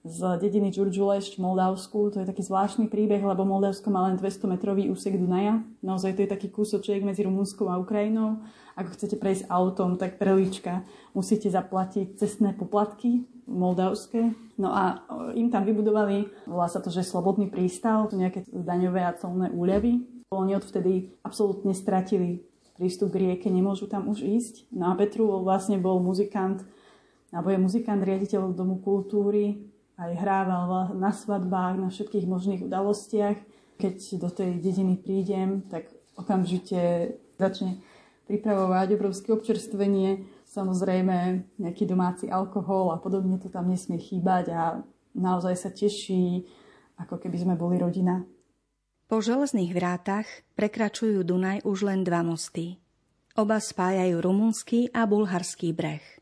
z 0.00 0.40
dediny 0.40 0.72
Džurdžulešť 0.72 1.36
v 1.36 1.44
Moldavsku. 1.44 2.08
To 2.16 2.24
je 2.24 2.30
taký 2.30 2.40
zvláštny 2.40 2.88
príbeh, 2.88 3.20
lebo 3.20 3.44
Moldavsko 3.44 3.92
má 3.92 4.08
len 4.08 4.16
200-metrový 4.16 4.88
úsek 4.88 5.20
Dunaja. 5.20 5.60
Naozaj 5.84 6.16
to 6.16 6.24
je 6.24 6.32
taký 6.32 6.48
kúsoček 6.48 7.04
medzi 7.04 7.28
Rumunskou 7.28 7.68
a 7.68 7.76
Ukrajinou. 7.76 8.40
Ako 8.80 8.96
chcete 8.96 9.20
prejsť 9.20 9.52
autom, 9.52 10.00
tak 10.00 10.16
prelička 10.16 10.88
musíte 11.12 11.52
zaplatiť 11.52 12.16
cestné 12.16 12.56
poplatky 12.56 13.28
moldavské. 13.44 14.32
No 14.56 14.72
a 14.72 15.04
im 15.36 15.52
tam 15.52 15.68
vybudovali, 15.68 16.48
volá 16.48 16.70
sa 16.70 16.80
to, 16.80 16.88
že 16.88 17.04
slobodný 17.04 17.52
prístav, 17.52 18.08
nejaké 18.14 18.48
daňové 18.48 19.04
a 19.04 19.12
colné 19.12 19.52
úľavy. 19.52 20.00
Oni 20.32 20.56
odvtedy 20.56 21.12
absolútne 21.26 21.76
stratili 21.76 22.46
prístup 22.78 23.12
k 23.12 23.28
rieke, 23.28 23.52
nemôžu 23.52 23.84
tam 23.84 24.08
už 24.08 24.24
ísť. 24.24 24.72
No 24.72 24.88
a 24.88 24.96
Petru 24.96 25.28
vlastne 25.44 25.76
bol 25.76 26.00
muzikant, 26.00 26.64
alebo 27.28 27.52
je 27.52 27.58
muzikant, 27.60 28.00
riaditeľ 28.00 28.56
Domu 28.56 28.80
kultúry, 28.80 29.69
aj 30.00 30.12
hrával 30.16 30.96
na 30.96 31.12
svadbách, 31.12 31.76
na 31.76 31.88
všetkých 31.92 32.24
možných 32.24 32.64
udalostiach. 32.64 33.36
Keď 33.76 33.96
do 34.16 34.28
tej 34.32 34.56
dediny 34.60 34.96
prídem, 34.96 35.68
tak 35.68 35.92
okamžite 36.16 37.14
začne 37.36 37.80
pripravovať 38.28 38.94
obrovské 38.94 39.32
občerstvenie, 39.32 40.24
samozrejme 40.46 41.16
nejaký 41.58 41.84
domáci 41.88 42.30
alkohol 42.30 42.94
a 42.94 43.00
podobne 43.00 43.40
to 43.42 43.50
tam 43.50 43.66
nesmie 43.66 43.98
chýbať 43.98 44.54
a 44.54 44.62
naozaj 45.16 45.54
sa 45.58 45.70
teší, 45.72 46.46
ako 47.00 47.18
keby 47.18 47.36
sme 47.40 47.54
boli 47.58 47.80
rodina. 47.80 48.22
Po 49.10 49.18
železných 49.18 49.74
vrátach 49.74 50.28
prekračujú 50.54 51.26
Dunaj 51.26 51.66
už 51.66 51.90
len 51.90 52.06
dva 52.06 52.22
mosty. 52.22 52.78
Oba 53.34 53.58
spájajú 53.58 54.22
rumunský 54.22 54.94
a 54.94 55.02
bulharský 55.08 55.74
breh. 55.74 56.19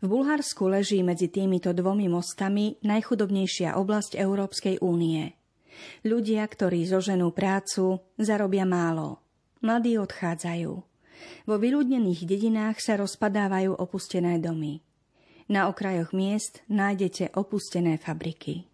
V 0.00 0.06
Bulharsku 0.12 0.68
leží 0.68 1.00
medzi 1.00 1.32
týmito 1.32 1.72
dvomi 1.72 2.08
mostami 2.12 2.76
najchudobnejšia 2.84 3.80
oblasť 3.80 4.20
Európskej 4.20 4.84
únie. 4.84 5.32
Ľudia, 6.04 6.44
ktorí 6.44 6.84
zoženú 6.88 7.32
prácu, 7.32 8.00
zarobia 8.16 8.64
málo. 8.64 9.20
Mladí 9.60 9.96
odchádzajú. 9.96 10.72
Vo 11.48 11.56
vyľudnených 11.56 12.28
dedinách 12.28 12.80
sa 12.80 13.00
rozpadávajú 13.00 13.72
opustené 13.76 14.36
domy. 14.36 14.84
Na 15.46 15.70
okrajoch 15.70 16.10
miest 16.10 16.60
nájdete 16.66 17.32
opustené 17.38 17.96
fabriky. 17.96 18.66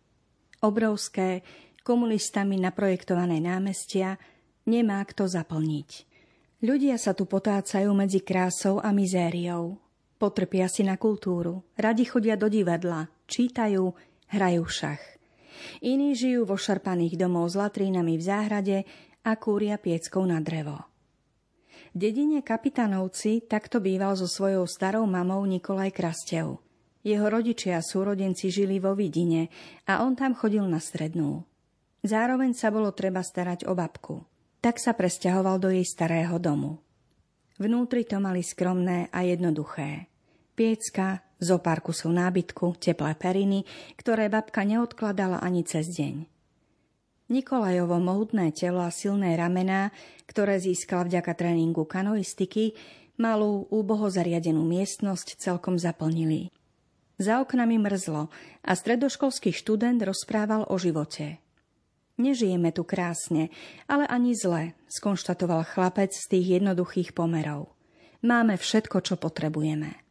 Obrovské, 0.62 1.44
komunistami 1.82 2.56
naprojektované 2.58 3.42
námestia 3.42 4.16
nemá 4.64 5.02
kto 5.02 5.26
zaplniť. 5.26 5.90
Ľudia 6.62 6.94
sa 6.94 7.10
tu 7.12 7.26
potácajú 7.26 7.90
medzi 7.90 8.22
krásou 8.22 8.78
a 8.78 8.94
mizériou. 8.94 9.81
Potrpia 10.22 10.70
si 10.70 10.86
na 10.86 10.94
kultúru, 10.94 11.66
radi 11.74 12.06
chodia 12.06 12.38
do 12.38 12.46
divadla, 12.46 13.10
čítajú, 13.26 13.90
hrajú 14.30 14.62
šach. 14.70 15.02
Iní 15.82 16.14
žijú 16.14 16.46
vo 16.46 16.54
šarpaných 16.54 17.18
domov 17.18 17.50
s 17.50 17.58
latrínami 17.58 18.14
v 18.14 18.22
záhrade 18.22 18.78
a 19.26 19.34
kúria 19.34 19.82
pieckou 19.82 20.22
na 20.22 20.38
drevo. 20.38 20.78
V 21.90 22.06
dedine 22.06 22.38
Kapitánovci 22.38 23.50
takto 23.50 23.82
býval 23.82 24.14
so 24.14 24.30
svojou 24.30 24.62
starou 24.70 25.10
mamou 25.10 25.42
Nikolaj 25.42 25.90
Krastev. 25.90 26.62
Jeho 27.02 27.26
rodičia 27.26 27.82
a 27.82 27.82
súrodenci 27.82 28.46
žili 28.46 28.78
vo 28.78 28.94
Vidine 28.94 29.50
a 29.90 30.06
on 30.06 30.14
tam 30.14 30.38
chodil 30.38 30.62
na 30.70 30.78
strednú. 30.78 31.42
Zároveň 32.06 32.54
sa 32.54 32.70
bolo 32.70 32.94
treba 32.94 33.26
starať 33.26 33.66
o 33.66 33.74
babku. 33.74 34.22
Tak 34.62 34.78
sa 34.78 34.94
presťahoval 34.94 35.58
do 35.58 35.74
jej 35.74 35.82
starého 35.82 36.38
domu. 36.38 36.78
Vnútri 37.58 38.06
to 38.06 38.22
mali 38.22 38.46
skromné 38.46 39.10
a 39.10 39.26
jednoduché. 39.26 40.11
Piecka, 40.52 41.24
zo 41.40 41.56
pár 41.64 41.80
kusov 41.80 42.12
nábytku, 42.12 42.76
teplé 42.76 43.16
periny, 43.16 43.64
ktoré 43.96 44.28
babka 44.28 44.68
neodkladala 44.68 45.40
ani 45.40 45.64
cez 45.64 45.88
deň. 45.96 46.28
Nikolajovo 47.32 47.96
mohutné 47.96 48.52
telo 48.52 48.84
a 48.84 48.92
silné 48.92 49.32
ramená, 49.32 49.88
ktoré 50.28 50.60
získala 50.60 51.08
vďaka 51.08 51.32
tréningu 51.32 51.88
kanoistiky, 51.88 52.76
malú, 53.16 53.64
úboho 53.72 54.12
zariadenú 54.12 54.60
miestnosť 54.68 55.40
celkom 55.40 55.80
zaplnili. 55.80 56.52
Za 57.16 57.40
oknami 57.40 57.80
mrzlo 57.80 58.28
a 58.60 58.72
stredoškolský 58.76 59.56
študent 59.56 60.04
rozprával 60.04 60.68
o 60.68 60.76
živote. 60.76 61.40
Nežijeme 62.20 62.76
tu 62.76 62.84
krásne, 62.84 63.48
ale 63.88 64.04
ani 64.04 64.36
zle, 64.36 64.76
skonštatoval 64.92 65.64
chlapec 65.64 66.12
z 66.12 66.28
tých 66.28 66.60
jednoduchých 66.60 67.16
pomerov. 67.16 67.72
Máme 68.20 68.60
všetko, 68.60 69.00
čo 69.00 69.16
potrebujeme. 69.16 70.01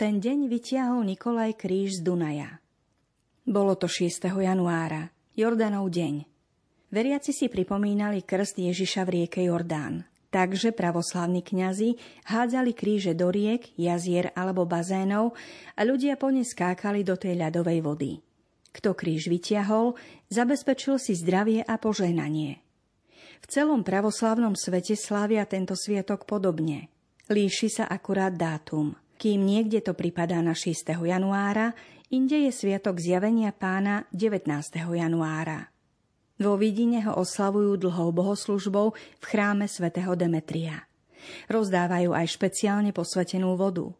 Ten 0.00 0.16
deň 0.16 0.48
vytiahol 0.48 1.04
Nikolaj 1.04 1.60
kríž 1.60 2.00
z 2.00 2.08
Dunaja. 2.08 2.56
Bolo 3.44 3.76
to 3.76 3.84
6. 3.84 4.32
januára, 4.32 5.12
Jordanov 5.36 5.92
deň. 5.92 6.24
Veriaci 6.88 7.36
si 7.36 7.52
pripomínali 7.52 8.24
krst 8.24 8.64
Ježiša 8.64 9.04
v 9.04 9.10
rieke 9.12 9.44
Jordán. 9.44 10.08
Takže 10.32 10.72
pravoslávni 10.72 11.44
kňazi 11.44 12.00
hádzali 12.32 12.72
kríže 12.72 13.12
do 13.12 13.28
riek, 13.28 13.76
jazier 13.76 14.32
alebo 14.32 14.64
bazénov 14.64 15.36
a 15.76 15.84
ľudia 15.84 16.16
po 16.16 16.32
ne 16.32 16.48
skákali 16.48 17.04
do 17.04 17.20
tej 17.20 17.36
ľadovej 17.36 17.84
vody. 17.84 18.24
Kto 18.72 18.96
kríž 18.96 19.28
vytiahol, 19.28 20.00
zabezpečil 20.32 20.96
si 20.96 21.12
zdravie 21.12 21.60
a 21.60 21.76
požehnanie. 21.76 22.56
V 23.44 23.46
celom 23.52 23.84
pravoslavnom 23.84 24.56
svete 24.56 24.96
slávia 24.96 25.44
tento 25.44 25.76
sviatok 25.76 26.24
podobne. 26.24 26.88
Líši 27.28 27.68
sa 27.68 27.84
akurát 27.84 28.32
dátum. 28.32 28.96
Kým 29.20 29.44
niekde 29.44 29.84
to 29.84 29.92
pripadá 29.92 30.40
na 30.40 30.56
6. 30.56 30.96
januára, 30.96 31.76
inde 32.08 32.48
je 32.48 32.50
sviatok 32.56 32.96
zjavenia 32.96 33.52
pána 33.52 34.08
19. 34.16 34.48
januára. 34.80 35.68
Vo 36.40 36.56
Vidine 36.56 37.04
ho 37.04 37.20
oslavujú 37.20 37.76
dlhou 37.76 38.16
bohoslužbou 38.16 38.96
v 38.96 39.24
chráme 39.28 39.68
svätého 39.68 40.16
Demetria. 40.16 40.88
Rozdávajú 41.52 42.16
aj 42.16 42.32
špeciálne 42.32 42.96
posvetenú 42.96 43.60
vodu. 43.60 43.92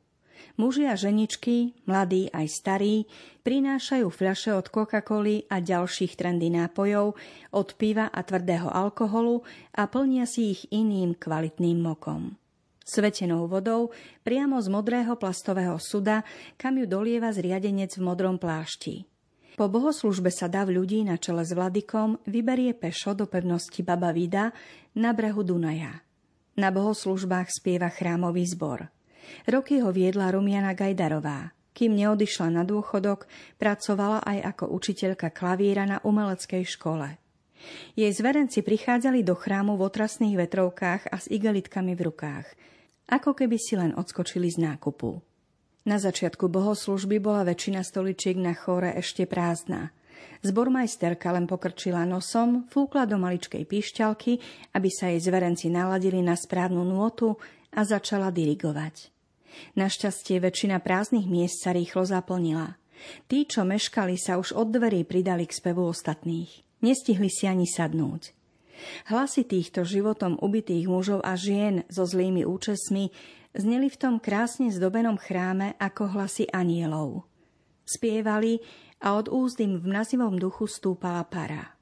Muži 0.56 0.88
a 0.88 0.96
ženičky, 0.96 1.76
mladí 1.84 2.32
aj 2.32 2.46
starí, 2.48 3.04
prinášajú 3.44 4.08
fľaše 4.08 4.56
od 4.56 4.72
Coca-Coly 4.72 5.44
a 5.52 5.60
ďalších 5.60 6.16
trendy 6.16 6.48
nápojov, 6.48 7.12
od 7.52 7.68
piva 7.76 8.08
a 8.08 8.24
tvrdého 8.24 8.72
alkoholu 8.72 9.44
a 9.76 9.84
plnia 9.84 10.24
si 10.24 10.56
ich 10.56 10.64
iným 10.72 11.12
kvalitným 11.12 11.76
mokom. 11.76 12.39
Svetenou 12.84 13.46
vodou 13.46 13.92
priamo 14.24 14.58
z 14.58 14.68
modrého 14.72 15.14
plastového 15.14 15.76
suda, 15.80 16.24
kam 16.56 16.80
ju 16.80 16.86
dolieva 16.88 17.30
zriadenec 17.30 17.94
v 17.96 18.02
modrom 18.02 18.40
plášti. 18.40 19.06
Po 19.58 19.68
bohoslužbe 19.68 20.32
sa 20.32 20.48
dav 20.48 20.72
ľudí 20.72 21.04
na 21.04 21.20
čele 21.20 21.44
s 21.44 21.52
vladikom 21.52 22.18
vyberie 22.24 22.72
pešo 22.72 23.12
do 23.12 23.28
pevnosti 23.28 23.84
Baba 23.84 24.10
Vida 24.10 24.56
na 24.96 25.12
brehu 25.12 25.44
Dunaja. 25.44 26.00
Na 26.56 26.72
bohoslužbách 26.72 27.52
spieva 27.52 27.92
chrámový 27.92 28.48
zbor– 28.48 28.86
Roky 29.46 29.80
ho 29.80 29.90
viedla 29.92 30.30
Rumiana 30.30 30.74
Gajdarová. 30.74 31.54
Kým 31.70 31.94
neodišla 31.94 32.50
na 32.50 32.62
dôchodok, 32.66 33.30
pracovala 33.56 34.20
aj 34.26 34.38
ako 34.56 34.74
učiteľka 34.74 35.30
klavíra 35.30 35.86
na 35.86 36.02
umeleckej 36.02 36.66
škole. 36.66 37.16
Jej 37.94 38.12
zverenci 38.16 38.64
prichádzali 38.64 39.24
do 39.26 39.36
chrámu 39.36 39.76
v 39.76 39.86
otrasných 39.90 40.36
vetrovkách 40.46 41.10
a 41.10 41.16
s 41.20 41.26
igelitkami 41.28 41.92
v 41.98 42.10
rukách, 42.10 42.46
ako 43.10 43.34
keby 43.34 43.56
si 43.58 43.74
len 43.74 43.92
odskočili 43.94 44.48
z 44.48 44.62
nákupu. 44.62 45.18
Na 45.88 45.96
začiatku 45.96 46.52
bohoslužby 46.52 47.18
bola 47.18 47.42
väčšina 47.48 47.80
stoličiek 47.80 48.36
na 48.36 48.52
chóre 48.52 48.92
ešte 49.00 49.24
prázdna. 49.24 49.90
Zbormajsterka 50.44 51.32
len 51.32 51.48
pokrčila 51.48 52.04
nosom, 52.04 52.68
fúkla 52.68 53.08
do 53.08 53.16
maličkej 53.16 53.64
píšťalky, 53.64 54.40
aby 54.76 54.88
sa 54.92 55.08
jej 55.12 55.20
zverenci 55.20 55.72
naladili 55.72 56.20
na 56.20 56.36
správnu 56.36 56.84
nôtu 56.84 57.36
a 57.72 57.84
začala 57.84 58.28
dirigovať. 58.28 59.12
Našťastie 59.76 60.38
väčšina 60.38 60.78
prázdnych 60.80 61.26
miest 61.26 61.64
sa 61.64 61.74
rýchlo 61.74 62.06
zaplnila. 62.06 62.78
Tí, 63.26 63.48
čo 63.48 63.64
meškali, 63.64 64.20
sa 64.20 64.36
už 64.36 64.52
od 64.52 64.68
dverí 64.76 65.08
pridali 65.08 65.48
k 65.48 65.56
spevu 65.56 65.88
ostatných. 65.88 66.69
Nestihli 66.80 67.28
si 67.28 67.44
ani 67.44 67.68
sadnúť. 67.68 68.32
Hlasy 69.12 69.44
týchto 69.44 69.84
životom 69.84 70.40
ubitých 70.40 70.88
mužov 70.88 71.20
a 71.20 71.36
žien 71.36 71.84
so 71.92 72.08
zlými 72.08 72.48
účesmi 72.48 73.12
zneli 73.52 73.92
v 73.92 74.00
tom 74.00 74.14
krásne 74.16 74.72
zdobenom 74.72 75.20
chráme 75.20 75.76
ako 75.76 76.16
hlasy 76.16 76.48
anielov. 76.48 77.28
Spievali 77.84 78.62
a 79.04 79.16
od 79.16 79.28
úzd 79.28 79.60
v 79.60 79.84
mrazivom 79.84 80.40
duchu 80.40 80.64
stúpala 80.64 81.24
para. 81.28 81.76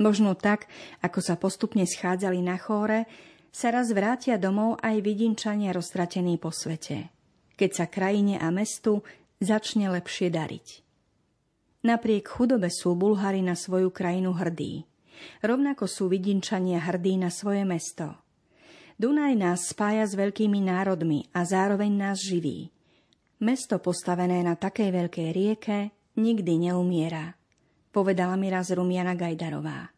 Možno 0.00 0.32
tak, 0.32 0.64
ako 1.04 1.20
sa 1.20 1.36
postupne 1.36 1.84
schádzali 1.84 2.40
na 2.40 2.56
chóre, 2.56 3.04
sa 3.52 3.68
raz 3.74 3.92
vrátia 3.92 4.40
domov 4.40 4.80
aj 4.80 5.02
vidinčania 5.04 5.74
roztratení 5.74 6.40
po 6.40 6.54
svete, 6.54 7.12
keď 7.58 7.70
sa 7.74 7.86
krajine 7.90 8.40
a 8.40 8.48
mestu 8.48 9.04
začne 9.42 9.90
lepšie 9.92 10.32
dariť. 10.32 10.89
Napriek 11.80 12.28
chudobe 12.28 12.68
sú 12.68 12.92
Bulhári 12.92 13.40
na 13.40 13.56
svoju 13.56 13.88
krajinu 13.88 14.36
hrdí. 14.36 14.84
Rovnako 15.40 15.88
sú 15.88 16.12
vidinčania 16.12 16.80
hrdí 16.80 17.16
na 17.16 17.32
svoje 17.32 17.64
mesto. 17.64 18.20
Dunaj 19.00 19.32
nás 19.32 19.72
spája 19.72 20.04
s 20.04 20.12
veľkými 20.12 20.60
národmi 20.60 21.32
a 21.32 21.48
zároveň 21.48 21.88
nás 21.88 22.20
živí. 22.20 22.68
Mesto 23.40 23.80
postavené 23.80 24.44
na 24.44 24.60
takej 24.60 24.92
veľkej 24.92 25.28
rieke 25.32 25.78
nikdy 26.20 26.68
neumiera, 26.68 27.32
povedala 27.88 28.36
mi 28.36 28.52
raz 28.52 28.68
Rumiana 28.68 29.16
Gajdarová. 29.16 29.88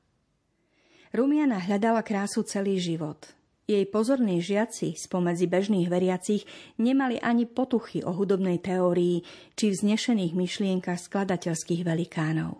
Rumiana 1.11 1.59
hľadala 1.59 2.07
krásu 2.07 2.47
celý 2.47 2.79
život– 2.79 3.19
jej 3.63 3.87
pozorní 3.87 4.43
žiaci 4.43 4.99
spomedzi 4.99 5.47
bežných 5.47 5.87
veriacich 5.87 6.43
nemali 6.83 7.23
ani 7.23 7.47
potuchy 7.47 8.03
o 8.03 8.11
hudobnej 8.11 8.59
teórii 8.59 9.23
či 9.55 9.71
vznešených 9.71 10.35
myšlienkach 10.35 10.99
skladateľských 10.99 11.87
velikánov. 11.87 12.59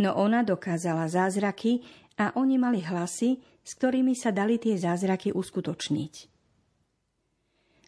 No 0.00 0.16
ona 0.16 0.40
dokázala 0.44 1.08
zázraky 1.08 1.84
a 2.16 2.32
oni 2.36 2.56
mali 2.56 2.80
hlasy, 2.80 3.40
s 3.60 3.72
ktorými 3.76 4.16
sa 4.16 4.32
dali 4.32 4.56
tie 4.56 4.76
zázraky 4.76 5.32
uskutočniť. 5.32 6.14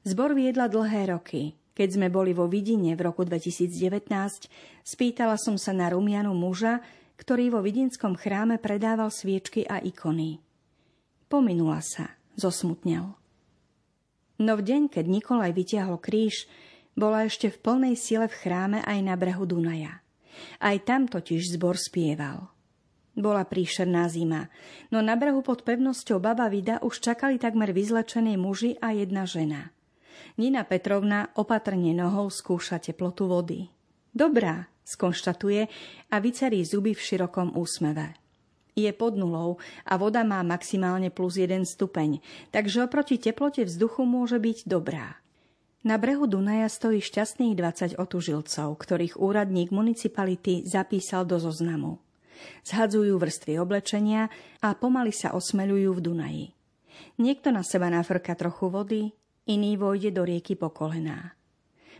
Zbor 0.04 0.36
viedla 0.36 0.68
dlhé 0.68 1.16
roky. 1.16 1.56
Keď 1.74 1.88
sme 1.98 2.08
boli 2.12 2.30
vo 2.30 2.46
Vidine 2.46 2.94
v 2.94 3.02
roku 3.02 3.26
2019, 3.26 4.06
spýtala 4.86 5.34
som 5.34 5.58
sa 5.58 5.74
na 5.74 5.90
rumianu 5.90 6.30
muža, 6.30 6.78
ktorý 7.18 7.50
vo 7.50 7.60
vidinskom 7.64 8.14
chráme 8.14 8.62
predával 8.62 9.10
sviečky 9.10 9.66
a 9.66 9.82
ikony. 9.82 10.38
Pominula 11.26 11.82
sa 11.82 12.14
zosmutnel. 12.34 13.14
No 14.38 14.52
v 14.58 14.62
deň, 14.66 14.90
keď 14.90 15.04
Nikolaj 15.06 15.54
vytiahol 15.54 16.02
kríž, 16.02 16.50
bola 16.98 17.26
ešte 17.26 17.50
v 17.50 17.58
plnej 17.58 17.94
sile 17.94 18.26
v 18.26 18.34
chráme 18.34 18.78
aj 18.82 18.98
na 19.02 19.14
brehu 19.14 19.46
Dunaja. 19.46 20.02
Aj 20.58 20.74
tam 20.82 21.06
totiž 21.06 21.54
zbor 21.54 21.78
spieval. 21.78 22.50
Bola 23.14 23.46
príšerná 23.46 24.10
zima, 24.10 24.50
no 24.90 24.98
na 24.98 25.14
brehu 25.14 25.38
pod 25.38 25.62
pevnosťou 25.62 26.18
Baba 26.18 26.50
Vida 26.50 26.82
už 26.82 26.98
čakali 26.98 27.38
takmer 27.38 27.70
vyzlečení 27.70 28.34
muži 28.34 28.74
a 28.82 28.90
jedna 28.90 29.22
žena. 29.22 29.70
Nina 30.34 30.66
Petrovna 30.66 31.30
opatrne 31.38 31.94
nohou 31.94 32.26
skúša 32.26 32.82
teplotu 32.82 33.30
vody. 33.30 33.70
Dobrá, 34.10 34.66
skonštatuje 34.82 35.70
a 36.10 36.16
vycerí 36.18 36.66
zuby 36.66 36.98
v 36.98 37.02
širokom 37.06 37.54
úsmeve 37.54 38.23
je 38.74 38.90
pod 38.90 39.14
nulou 39.14 39.62
a 39.86 39.94
voda 39.96 40.26
má 40.26 40.42
maximálne 40.42 41.08
plus 41.10 41.38
1 41.38 41.62
stupeň, 41.66 42.18
takže 42.50 42.84
oproti 42.86 43.16
teplote 43.18 43.62
vzduchu 43.64 44.02
môže 44.02 44.38
byť 44.38 44.66
dobrá. 44.66 45.18
Na 45.84 46.00
brehu 46.00 46.24
Dunaja 46.24 46.66
stojí 46.66 47.04
šťastných 47.04 47.54
20 47.60 48.00
otužilcov, 48.00 48.68
ktorých 48.72 49.20
úradník 49.20 49.68
municipality 49.68 50.64
zapísal 50.64 51.28
do 51.28 51.36
zoznamu. 51.36 52.00
Zhadzujú 52.64 53.20
vrstvy 53.20 53.60
oblečenia 53.60 54.32
a 54.64 54.72
pomaly 54.72 55.12
sa 55.12 55.36
osmeľujú 55.36 55.90
v 55.92 56.00
Dunaji. 56.00 56.46
Niekto 57.20 57.52
na 57.52 57.60
seba 57.60 57.92
nafrka 57.92 58.32
trochu 58.32 58.72
vody, 58.72 59.02
iný 59.44 59.76
vojde 59.76 60.08
do 60.10 60.24
rieky 60.24 60.56
po 60.56 60.72
kolená. 60.72 61.36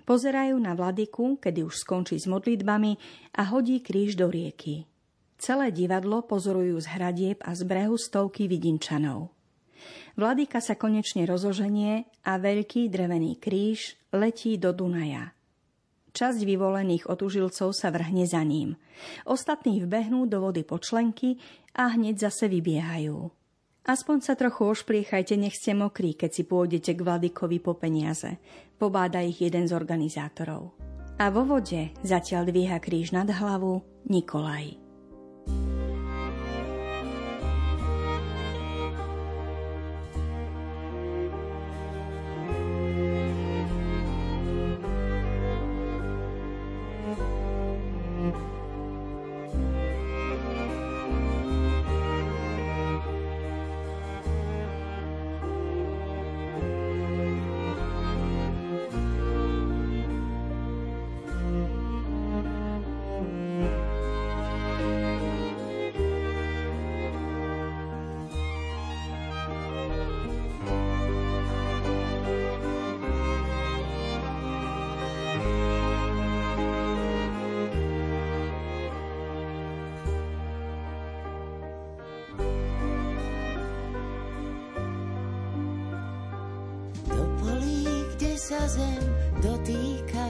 Pozerajú 0.05 0.57
na 0.61 0.73
vladiku, 0.73 1.37
kedy 1.37 1.65
už 1.65 1.81
skončí 1.81 2.17
s 2.21 2.29
modlitbami 2.29 2.97
a 3.37 3.53
hodí 3.53 3.81
kríž 3.85 4.17
do 4.17 4.33
rieky. 4.33 4.89
Celé 5.39 5.75
divadlo 5.75 6.25
pozorujú 6.25 6.79
z 6.81 6.87
hradieb 6.95 7.39
a 7.45 7.53
z 7.53 7.63
brehu 7.67 7.99
stovky 7.99 8.47
vidinčanov. 8.47 9.35
Vladyka 10.15 10.63
sa 10.63 10.79
konečne 10.79 11.27
rozoženie 11.27 12.07
a 12.23 12.39
veľký 12.39 12.87
drevený 12.87 13.43
kríž 13.43 13.99
letí 14.15 14.57
do 14.57 14.71
Dunaja. 14.71 15.35
Časť 16.15 16.47
vyvolených 16.47 17.11
otužilcov 17.11 17.75
sa 17.75 17.91
vrhne 17.91 18.23
za 18.23 18.39
ním. 18.47 18.79
Ostatní 19.27 19.83
vbehnú 19.83 20.31
do 20.31 20.39
vody 20.39 20.63
po 20.63 20.79
členky 20.79 21.43
a 21.75 21.91
hneď 21.91 22.31
zase 22.31 22.47
vybiehajú. 22.47 23.35
Aspoň 23.85 24.17
sa 24.23 24.39
trochu 24.39 24.71
ošpliechajte, 24.71 25.35
nech 25.35 25.59
ste 25.59 25.75
mokrí, 25.75 26.15
keď 26.15 26.31
si 26.31 26.43
pôjdete 26.47 26.95
k 26.95 27.05
Vladikovi 27.05 27.59
po 27.59 27.75
peniaze. 27.75 28.39
Pobáda 28.79 29.21
ich 29.21 29.43
jeden 29.43 29.67
z 29.67 29.75
organizátorov. 29.75 30.79
A 31.19 31.29
vo 31.35 31.43
vode 31.43 31.91
zatiaľ 32.07 32.47
dvíha 32.49 32.79
kríž 32.79 33.11
nad 33.11 33.27
hlavu 33.27 33.83
Nikolaj. 34.07 34.84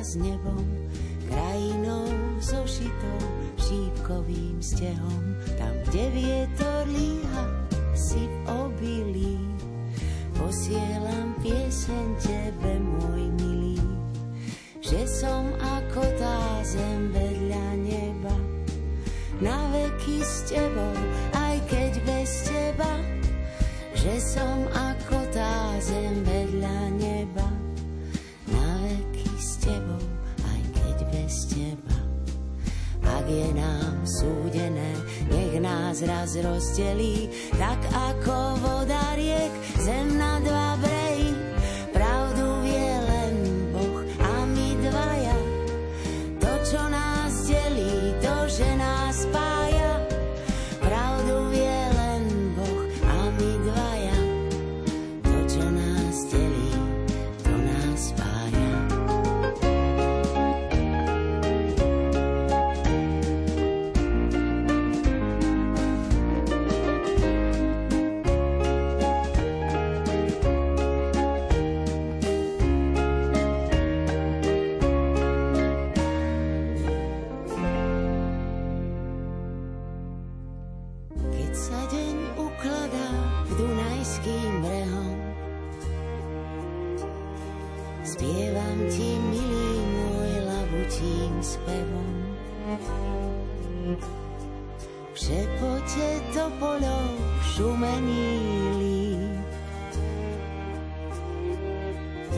S 0.05 0.14
nebom, 0.16 0.66
krajinou 1.27 2.07
zošitou 2.38 3.18
šípkovým 3.59 4.62
stehom. 4.62 5.35
Tam, 5.59 5.74
kde 5.88 6.11
vietor 6.11 6.87
líha, 6.87 7.23
súdené, 34.07 34.93
nech 35.29 35.61
nás 35.61 36.01
raz 36.05 36.37
rozdelí, 36.37 37.29
tak 37.57 37.81
ako 37.93 38.61
voda 38.61 39.17
riek, 39.17 39.53
zem 39.81 40.17
na 40.17 40.40
dva 40.40 40.63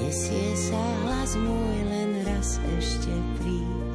nesie 0.06 0.54
sa 0.54 0.78
hlas 1.02 1.34
môj, 1.34 1.78
len 1.82 2.22
raz 2.22 2.62
ešte 2.78 3.10
príď. 3.42 3.85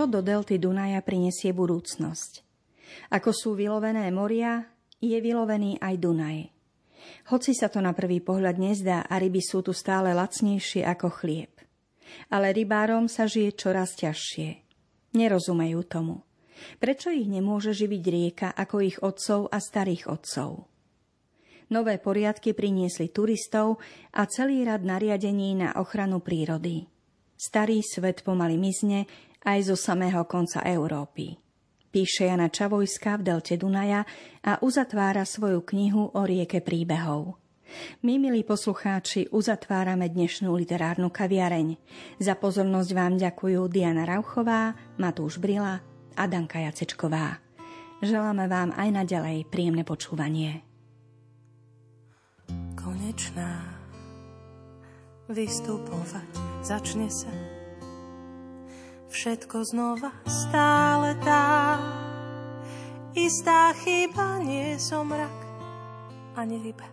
Čo 0.00 0.08
do 0.08 0.24
delty 0.24 0.56
Dunaja 0.56 1.04
prinesie 1.04 1.52
budúcnosť? 1.52 2.40
Ako 3.12 3.36
sú 3.36 3.52
vylovené 3.52 4.08
moria, 4.08 4.64
je 4.96 5.12
vylovený 5.20 5.76
aj 5.76 5.94
Dunaj. 6.00 6.38
Hoci 7.28 7.52
sa 7.52 7.68
to 7.68 7.84
na 7.84 7.92
prvý 7.92 8.24
pohľad 8.24 8.56
nezdá 8.56 9.04
a 9.04 9.20
ryby 9.20 9.44
sú 9.44 9.60
tu 9.60 9.76
stále 9.76 10.16
lacnejšie 10.16 10.88
ako 10.88 11.12
chlieb. 11.20 11.52
Ale 12.32 12.56
rybárom 12.56 13.12
sa 13.12 13.28
žije 13.28 13.52
čoraz 13.52 13.92
ťažšie. 14.00 14.48
Nerozumejú 15.20 15.84
tomu. 15.84 16.24
Prečo 16.80 17.12
ich 17.12 17.28
nemôže 17.28 17.76
živiť 17.76 18.02
rieka 18.08 18.48
ako 18.56 18.80
ich 18.80 18.96
otcov 19.04 19.52
a 19.52 19.60
starých 19.60 20.08
otcov? 20.08 20.64
Nové 21.76 22.00
poriadky 22.00 22.56
priniesli 22.56 23.12
turistov 23.12 23.76
a 24.16 24.24
celý 24.24 24.64
rad 24.64 24.80
nariadení 24.80 25.60
na 25.60 25.76
ochranu 25.76 26.24
prírody. 26.24 26.88
Starý 27.36 27.84
svet 27.84 28.24
pomaly 28.24 28.60
mizne 28.60 29.04
aj 29.44 29.58
zo 29.72 29.76
samého 29.76 30.24
konca 30.28 30.60
Európy. 30.64 31.36
píše 31.90 32.30
Jana 32.30 32.46
Čavojská 32.46 33.18
v 33.18 33.26
delte 33.34 33.58
Dunaja 33.58 34.06
a 34.46 34.62
uzatvára 34.62 35.26
svoju 35.26 35.66
knihu 35.66 36.14
o 36.14 36.20
rieke 36.22 36.62
príbehov. 36.62 37.40
My, 38.02 38.18
milí 38.18 38.42
poslucháči, 38.42 39.30
uzatvárame 39.30 40.10
dnešnú 40.10 40.50
literárnu 40.54 41.10
kaviareň. 41.10 41.78
Za 42.18 42.34
pozornosť 42.34 42.90
vám 42.94 43.14
ďakujú 43.18 43.70
Diana 43.70 44.06
Rauchová, 44.06 44.74
Matúš 44.98 45.38
Brila 45.38 45.78
a 46.18 46.22
Danka 46.26 46.58
Jacečková. 46.58 47.38
Želáme 48.02 48.48
vám 48.50 48.74
aj 48.74 48.88
naďalej 49.04 49.46
príjemné 49.52 49.86
počúvanie. 49.86 50.66
Konečná 52.74 53.60
vystupovať 55.30 56.32
začne 56.64 57.06
sa 57.06 57.30
všetko 59.10 59.66
znova 59.66 60.14
stále 60.24 61.18
tá. 61.26 61.76
Istá 63.10 63.74
chyba 63.82 64.38
nie 64.38 64.78
som 64.78 65.10
rak 65.10 65.38
ani 66.38 66.62
ryba. 66.62 66.86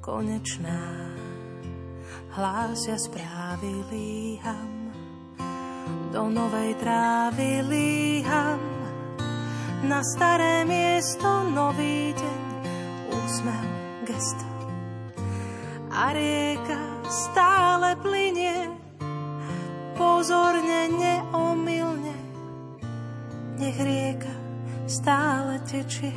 Konečná. 0.00 0.80
Hlásia 2.32 2.96
správy 2.96 3.84
líham. 3.92 4.88
Do 6.10 6.32
novej 6.32 6.74
trávy 6.80 7.60
líham. 7.68 8.58
Na 9.84 10.00
staré 10.00 10.64
miesto 10.64 11.28
nový 11.52 12.16
deň 12.16 12.40
úsmev 13.12 13.68
gesto 14.08 14.50
a 15.90 16.14
rieka 16.14 16.80
stále 17.10 17.98
plinie, 17.98 18.70
pozorne, 20.00 20.88
neomilne. 20.88 22.16
Nech 23.60 23.76
rieka 23.76 24.32
stále 24.88 25.60
tečie, 25.68 26.16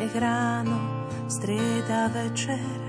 nech 0.00 0.14
ráno 0.16 0.80
strieda 1.28 2.08
večer. 2.08 2.80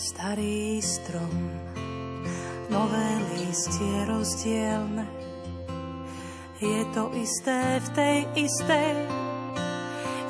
starý 0.00 0.80
strom, 0.80 1.32
nové 2.70 3.08
listie 3.34 4.06
rozdielne. 4.06 5.06
Je 6.62 6.82
to 6.94 7.10
isté 7.18 7.82
v 7.82 7.88
tej 7.92 8.18
istej 8.46 8.94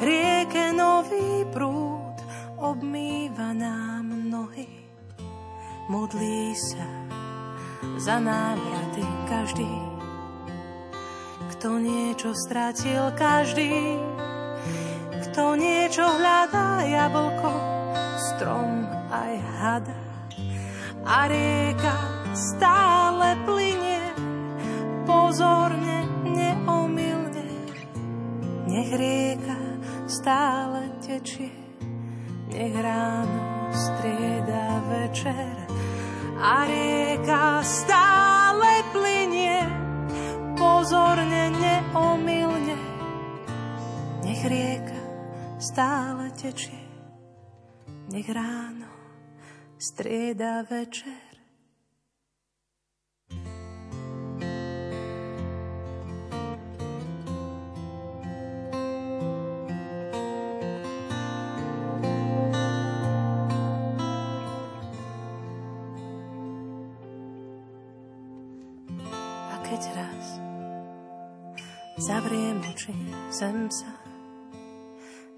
rieke 0.01 0.73
nový 0.73 1.45
prúd 1.53 2.17
obmýva 2.57 3.53
nám 3.53 4.33
nohy. 4.33 4.69
Modlí 5.93 6.55
sa 6.57 6.89
za 8.01 8.17
návraty 8.23 9.05
každý, 9.29 9.73
kto 11.57 11.83
niečo 11.83 12.33
stratil 12.33 13.11
každý, 13.19 13.99
kto 15.29 15.59
niečo 15.59 16.07
hľadá 16.07 16.87
jablko, 16.87 17.53
strom 18.17 18.87
aj 19.11 19.35
hada 19.61 19.99
a 21.05 21.27
rieka 21.27 22.20
stále 22.41 23.37
plinie 23.45 24.01
pozorne, 25.05 26.09
neomilne. 26.25 27.45
Nech 28.65 28.91
rieka 28.97 29.61
stále 30.09 30.89
tečie, 31.05 31.53
nech 32.49 32.75
ráno 32.81 33.69
strieda 33.69 34.81
večer 34.89 35.55
a 36.41 36.65
rieka 36.65 37.61
stále 37.61 38.89
plinie 38.97 39.61
pozorne, 40.57 41.53
neomilne. 41.53 42.79
Nech 44.25 44.43
rieka 44.49 45.01
stále 45.61 46.33
tečie, 46.33 46.81
nech 48.09 48.29
ráno 48.33 48.89
strieda 49.77 50.65
večer. 50.65 51.30
Oči, 72.91 72.99
zem 73.31 73.71
sa 73.71 73.93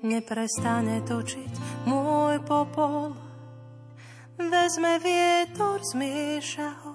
neprestane 0.03 1.05
točiť 1.05 1.87
môj 1.87 2.41
popol 2.43 3.13
vezme 4.41 4.99
vietor, 4.99 5.79
zmieša 5.85 6.71
ho 6.83 6.95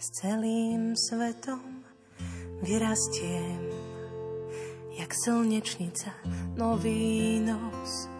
s 0.00 0.06
celým 0.18 0.98
svetom. 0.98 1.84
Vyrastiem, 2.58 3.70
jak 4.98 5.14
slnečnica, 5.14 6.10
nový 6.58 7.38
nos. 7.38 8.10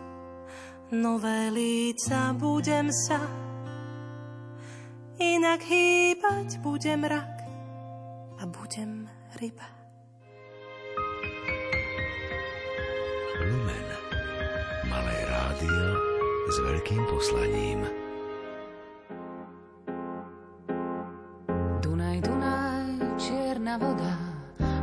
Nové 0.95 1.51
líca 1.51 2.33
budem 2.39 2.89
sa, 2.95 3.19
inak 5.19 5.61
hýbať 5.67 6.63
budem 6.63 7.03
rak 7.03 7.35
a 8.39 8.47
budem 8.47 9.11
ryba. 9.37 9.78
Rádio 15.59 15.91
s 16.47 16.57
veľkým 16.63 17.03
poslaním. 17.11 17.83
voda, 23.79 24.17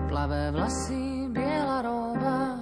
plavé 0.07 0.55
vlasy, 0.55 1.27
biela 1.27 1.83
roba, 1.83 2.55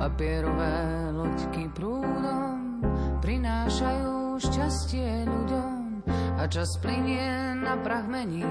papierové 0.00 0.76
loďky 1.12 1.68
prúdom 1.76 2.80
prinášajú 3.20 4.38
šťastie 4.38 5.28
ľuďom 5.28 6.08
a 6.40 6.48
čas 6.48 6.72
plinie 6.80 7.58
na 7.60 7.76
prach 7.84 8.08
mení 8.08 8.48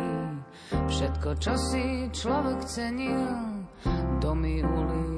všetko, 0.69 1.41
čo 1.41 1.57
si 1.57 2.11
človek 2.13 2.59
cenil. 2.69 3.23
Domy, 4.21 4.61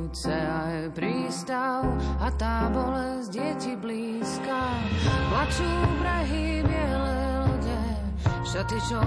ulice 0.09 0.33
aj 0.33 0.89
prístav 0.97 1.85
a 2.17 2.33
tá 2.33 2.65
bolesť 2.73 3.29
deti 3.29 3.77
blízka. 3.77 4.61
Plačú 5.29 5.69
brehy 6.01 6.65
biele 6.65 7.13
lode, 7.45 7.81
šaty, 8.41 8.77
čo 8.89 8.97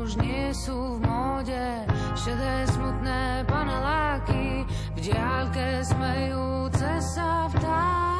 už 0.00 0.16
nie 0.24 0.48
sú 0.56 0.96
v 0.96 1.04
móde, 1.04 1.84
šedé 2.16 2.64
smutné 2.64 3.44
paneláky, 3.44 4.64
v 4.96 4.98
diálke 5.04 5.84
smejúce 5.84 6.96
sa 7.04 7.44
vtáky. 7.52 8.17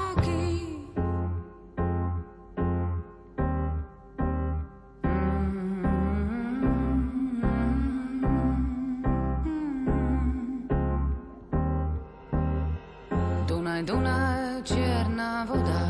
Dunaj, 13.79 13.87
Dunaj, 13.87 14.66
čierna 14.66 15.47
voda, 15.47 15.83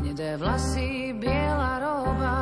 hnedé 0.00 0.40
vlasy, 0.40 1.12
biela 1.12 1.76
roba, 1.76 2.36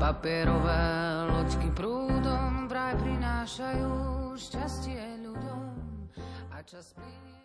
papierové 0.00 0.80
loďky 1.28 1.68
prúdom 1.76 2.72
vraj 2.72 2.96
prinášajú 2.96 3.92
šťastie 4.32 5.28
ľuďom 5.28 5.64
a 6.56 6.64
čas 6.64 6.96
plinie. 6.96 7.41